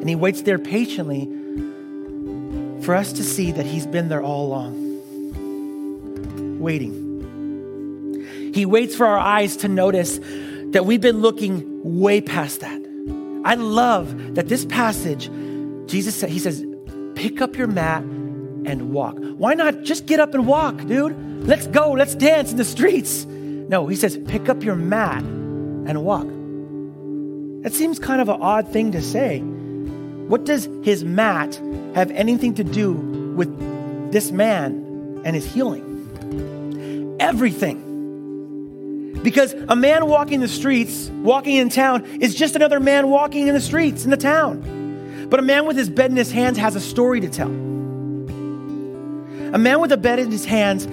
And 0.00 0.08
He 0.08 0.14
waits 0.14 0.42
there 0.42 0.58
patiently 0.58 1.26
for 2.82 2.94
us 2.94 3.12
to 3.14 3.24
see 3.24 3.52
that 3.52 3.66
He's 3.66 3.86
been 3.86 4.08
there 4.08 4.22
all 4.22 4.46
along, 4.46 4.98
waiting. 6.60 8.52
He 8.54 8.66
waits 8.66 8.94
for 8.94 9.06
our 9.06 9.18
eyes 9.18 9.56
to 9.58 9.68
notice 9.68 10.20
that 10.72 10.84
we've 10.84 11.00
been 11.00 11.20
looking 11.20 12.00
way 12.00 12.20
past 12.20 12.60
that. 12.60 12.80
I 13.44 13.54
love 13.54 14.34
that 14.34 14.48
this 14.48 14.64
passage, 14.66 15.30
Jesus 15.86 16.14
said, 16.14 16.28
He 16.28 16.38
says, 16.38 16.64
pick 17.14 17.40
up 17.40 17.56
your 17.56 17.68
mat 17.68 18.02
and 18.02 18.92
walk. 18.92 19.16
Why 19.18 19.54
not 19.54 19.82
just 19.82 20.06
get 20.06 20.20
up 20.20 20.34
and 20.34 20.46
walk, 20.46 20.76
dude? 20.86 21.16
Let's 21.40 21.66
go, 21.66 21.92
let's 21.92 22.14
dance 22.14 22.50
in 22.50 22.56
the 22.56 22.64
streets. 22.64 23.24
No, 23.24 23.86
he 23.86 23.96
says, 23.96 24.18
pick 24.26 24.48
up 24.48 24.62
your 24.62 24.76
mat 24.76 25.22
and 25.22 26.04
walk. 26.04 26.26
That 27.62 27.72
seems 27.72 27.98
kind 27.98 28.20
of 28.20 28.28
an 28.28 28.40
odd 28.40 28.72
thing 28.72 28.92
to 28.92 29.02
say. 29.02 29.40
What 29.40 30.44
does 30.44 30.68
his 30.82 31.04
mat 31.04 31.60
have 31.94 32.10
anything 32.10 32.54
to 32.54 32.64
do 32.64 32.92
with 32.92 34.12
this 34.12 34.30
man 34.30 35.22
and 35.24 35.34
his 35.34 35.50
healing? 35.50 37.16
Everything. 37.18 37.84
Because 39.22 39.54
a 39.68 39.76
man 39.76 40.06
walking 40.06 40.40
the 40.40 40.48
streets, 40.48 41.10
walking 41.22 41.56
in 41.56 41.70
town, 41.70 42.04
is 42.20 42.34
just 42.34 42.56
another 42.56 42.78
man 42.78 43.08
walking 43.08 43.48
in 43.48 43.54
the 43.54 43.60
streets 43.60 44.04
in 44.04 44.10
the 44.10 44.16
town. 44.16 45.26
But 45.28 45.40
a 45.40 45.42
man 45.42 45.66
with 45.66 45.76
his 45.76 45.90
bed 45.90 46.10
in 46.10 46.16
his 46.16 46.30
hands 46.30 46.58
has 46.58 46.76
a 46.76 46.80
story 46.80 47.20
to 47.20 47.28
tell. 47.28 47.48
A 47.48 49.58
man 49.58 49.80
with 49.80 49.92
a 49.92 49.96
bed 49.96 50.18
in 50.18 50.30
his 50.30 50.44
hands 50.44 50.86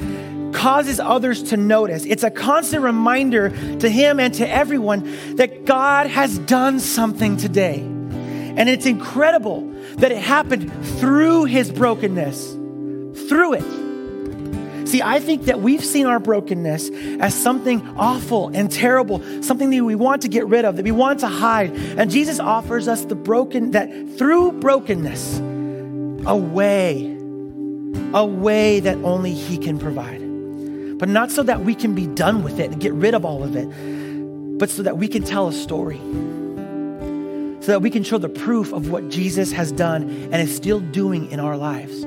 causes 0.55 0.99
others 0.99 1.43
to 1.43 1.57
notice. 1.57 2.05
It's 2.05 2.23
a 2.23 2.31
constant 2.31 2.81
reminder 2.81 3.49
to 3.77 3.89
him 3.89 4.19
and 4.19 4.33
to 4.35 4.49
everyone 4.49 5.35
that 5.35 5.65
God 5.65 6.07
has 6.07 6.39
done 6.39 6.79
something 6.79 7.37
today. 7.37 7.81
And 7.81 8.69
it's 8.69 8.85
incredible 8.85 9.69
that 9.97 10.11
it 10.11 10.17
happened 10.17 10.71
through 10.99 11.45
his 11.45 11.71
brokenness, 11.71 12.53
through 13.27 13.53
it. 13.53 14.87
See, 14.87 15.01
I 15.01 15.19
think 15.19 15.45
that 15.45 15.59
we've 15.59 15.83
seen 15.83 16.05
our 16.05 16.19
brokenness 16.19 16.89
as 17.19 17.33
something 17.33 17.85
awful 17.97 18.49
and 18.49 18.71
terrible, 18.71 19.21
something 19.43 19.69
that 19.71 19.83
we 19.83 19.95
want 19.95 20.21
to 20.21 20.29
get 20.29 20.47
rid 20.47 20.63
of, 20.63 20.77
that 20.77 20.83
we 20.83 20.91
want 20.91 21.19
to 21.19 21.27
hide. 21.27 21.71
And 21.71 22.09
Jesus 22.09 22.39
offers 22.39 22.87
us 22.87 23.03
the 23.03 23.15
broken, 23.15 23.71
that 23.71 23.89
through 24.17 24.53
brokenness, 24.53 25.39
a 26.25 26.37
way, 26.37 27.11
a 28.13 28.25
way 28.25 28.79
that 28.79 28.95
only 28.97 29.33
He 29.33 29.57
can 29.57 29.79
provide. 29.79 30.24
But 30.97 31.09
not 31.09 31.31
so 31.31 31.43
that 31.43 31.61
we 31.61 31.75
can 31.75 31.93
be 31.93 32.07
done 32.07 32.43
with 32.43 32.59
it 32.59 32.71
and 32.71 32.79
get 32.79 32.93
rid 32.93 33.13
of 33.13 33.25
all 33.25 33.43
of 33.43 33.55
it, 33.55 33.67
but 34.57 34.69
so 34.69 34.83
that 34.83 34.97
we 34.97 35.07
can 35.07 35.23
tell 35.23 35.47
a 35.47 35.53
story 35.53 35.99
so 37.65 37.71
that 37.71 37.81
we 37.81 37.89
can 37.89 38.03
show 38.03 38.19
the 38.19 38.29
proof 38.29 38.71
of 38.73 38.91
what 38.91 39.09
Jesus 39.09 39.51
has 39.51 39.71
done 39.71 40.03
and 40.03 40.35
is 40.35 40.55
still 40.55 40.79
doing 40.79 41.31
in 41.31 41.39
our 41.39 41.57
lives. 41.57 42.05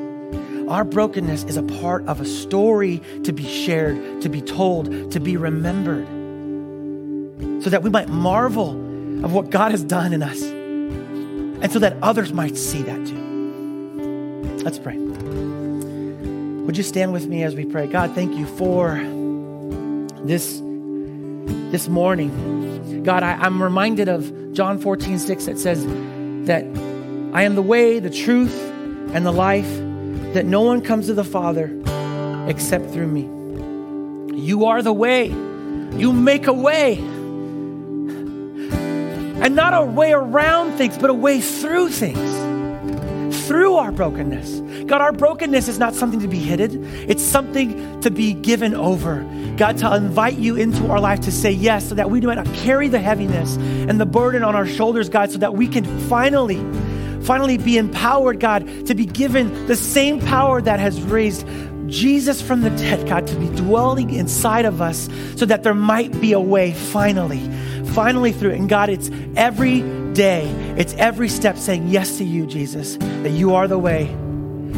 Our 0.68 0.84
brokenness 0.84 1.42
is 1.44 1.56
a 1.56 1.64
part 1.64 2.06
of 2.06 2.20
a 2.20 2.24
story 2.24 3.02
to 3.24 3.32
be 3.32 3.44
shared, 3.44 4.22
to 4.22 4.28
be 4.28 4.40
told, 4.40 5.10
to 5.10 5.18
be 5.18 5.36
remembered, 5.36 6.06
so 7.64 7.70
that 7.70 7.82
we 7.82 7.90
might 7.90 8.08
marvel 8.08 8.70
of 9.24 9.32
what 9.32 9.50
God 9.50 9.72
has 9.72 9.82
done 9.82 10.12
in 10.12 10.22
us, 10.22 10.40
and 10.42 11.72
so 11.72 11.80
that 11.80 11.96
others 12.02 12.32
might 12.32 12.56
see 12.56 12.82
that 12.82 13.04
too. 13.04 14.60
Let's 14.62 14.78
pray. 14.78 15.07
Would 16.68 16.76
you 16.76 16.82
stand 16.82 17.14
with 17.14 17.26
me 17.26 17.44
as 17.44 17.54
we 17.54 17.64
pray? 17.64 17.86
God, 17.86 18.14
thank 18.14 18.36
you 18.36 18.44
for 18.44 18.96
this, 20.22 20.60
this 21.70 21.88
morning. 21.88 23.02
God, 23.04 23.22
I, 23.22 23.36
I'm 23.36 23.62
reminded 23.62 24.10
of 24.10 24.52
John 24.52 24.78
14, 24.78 25.18
6, 25.18 25.46
that 25.46 25.58
says 25.58 25.86
that 26.46 26.64
I 27.32 27.44
am 27.44 27.54
the 27.54 27.62
way, 27.62 28.00
the 28.00 28.10
truth, 28.10 28.54
and 29.14 29.24
the 29.24 29.32
life, 29.32 29.66
that 30.34 30.44
no 30.44 30.60
one 30.60 30.82
comes 30.82 31.06
to 31.06 31.14
the 31.14 31.24
Father 31.24 31.74
except 32.48 32.90
through 32.90 33.08
me. 33.08 33.22
You 34.38 34.66
are 34.66 34.82
the 34.82 34.92
way. 34.92 35.28
You 35.28 36.12
make 36.12 36.48
a 36.48 36.52
way. 36.52 36.98
And 39.38 39.56
not 39.56 39.72
a 39.72 39.86
way 39.86 40.12
around 40.12 40.76
things, 40.76 40.98
but 40.98 41.08
a 41.08 41.14
way 41.14 41.40
through 41.40 41.88
things 41.88 42.47
through 43.48 43.76
our 43.76 43.90
brokenness. 43.90 44.60
God, 44.84 45.00
our 45.00 45.10
brokenness 45.10 45.68
is 45.68 45.78
not 45.78 45.94
something 45.94 46.20
to 46.20 46.28
be 46.28 46.38
hidden, 46.38 46.84
it's 47.08 47.22
something 47.22 48.00
to 48.02 48.10
be 48.10 48.34
given 48.34 48.74
over. 48.74 49.26
God, 49.56 49.78
to 49.78 49.94
invite 49.96 50.36
you 50.36 50.56
into 50.56 50.86
our 50.88 51.00
life 51.00 51.20
to 51.20 51.32
say 51.32 51.50
yes 51.50 51.88
so 51.88 51.94
that 51.94 52.10
we 52.10 52.20
do 52.20 52.32
not 52.32 52.46
carry 52.56 52.88
the 52.88 53.00
heaviness 53.00 53.56
and 53.56 53.98
the 53.98 54.06
burden 54.06 54.44
on 54.44 54.54
our 54.54 54.66
shoulders, 54.66 55.08
God, 55.08 55.30
so 55.32 55.38
that 55.38 55.54
we 55.54 55.66
can 55.66 55.84
finally, 56.08 56.58
finally 57.22 57.56
be 57.56 57.78
empowered, 57.78 58.38
God, 58.38 58.86
to 58.86 58.94
be 58.94 59.06
given 59.06 59.66
the 59.66 59.76
same 59.76 60.20
power 60.20 60.60
that 60.60 60.78
has 60.78 61.00
raised 61.00 61.46
Jesus 61.88 62.42
from 62.42 62.60
the 62.60 62.70
dead, 62.70 63.08
God, 63.08 63.26
to 63.28 63.36
be 63.36 63.48
dwelling 63.56 64.10
inside 64.10 64.66
of 64.66 64.82
us 64.82 65.08
so 65.36 65.46
that 65.46 65.62
there 65.62 65.74
might 65.74 66.20
be 66.20 66.32
a 66.32 66.40
way 66.40 66.72
finally, 66.72 67.40
finally 67.98 68.30
through 68.30 68.50
it. 68.50 68.60
And 68.60 68.68
God, 68.68 68.90
it's 68.90 69.10
every 69.34 69.82
day, 70.12 70.46
it's 70.76 70.94
every 70.94 71.28
step 71.28 71.58
saying 71.58 71.88
yes 71.88 72.18
to 72.18 72.24
you, 72.24 72.46
Jesus, 72.46 72.96
that 72.96 73.30
you 73.30 73.56
are 73.56 73.66
the 73.66 73.76
way, 73.76 74.04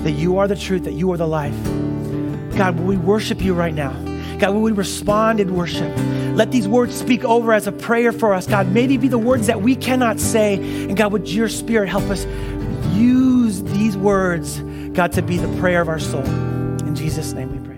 that 0.05 0.13
you 0.13 0.39
are 0.39 0.49
the 0.49 0.57
truth, 0.57 0.85
that 0.85 0.95
you 0.95 1.13
are 1.13 1.19
the 1.19 1.29
life. 1.29 1.55
God, 2.57 2.79
will 2.79 2.87
we 2.87 2.97
worship 2.97 3.43
you 3.43 3.53
right 3.53 3.75
now? 3.75 3.93
God, 4.39 4.55
will 4.55 4.63
we 4.63 4.73
respond 4.73 5.39
in 5.39 5.55
worship? 5.55 5.95
Let 6.35 6.51
these 6.51 6.67
words 6.67 6.99
speak 6.99 7.23
over 7.23 7.53
as 7.53 7.67
a 7.67 7.73
prayer 7.73 8.11
for 8.11 8.33
us, 8.33 8.47
God. 8.47 8.69
Maybe 8.69 8.97
be 8.97 9.09
the 9.09 9.19
words 9.19 9.49
that 9.49 9.61
we 9.61 9.77
cannot 9.77 10.19
say. 10.19 10.55
And 10.55 10.97
God, 10.97 11.13
would 11.13 11.29
your 11.29 11.51
spirit 11.51 11.91
help 11.91 12.05
us 12.05 12.25
use 12.97 13.63
these 13.65 13.99
words, 13.99 14.61
God, 14.95 15.13
to 15.13 15.21
be 15.21 15.37
the 15.37 15.61
prayer 15.61 15.83
of 15.83 15.91
our 15.91 16.01
soul? 16.01 16.25
In 16.25 16.95
Jesus' 16.95 17.35
name 17.35 17.53
we 17.53 17.59
pray. 17.59 17.70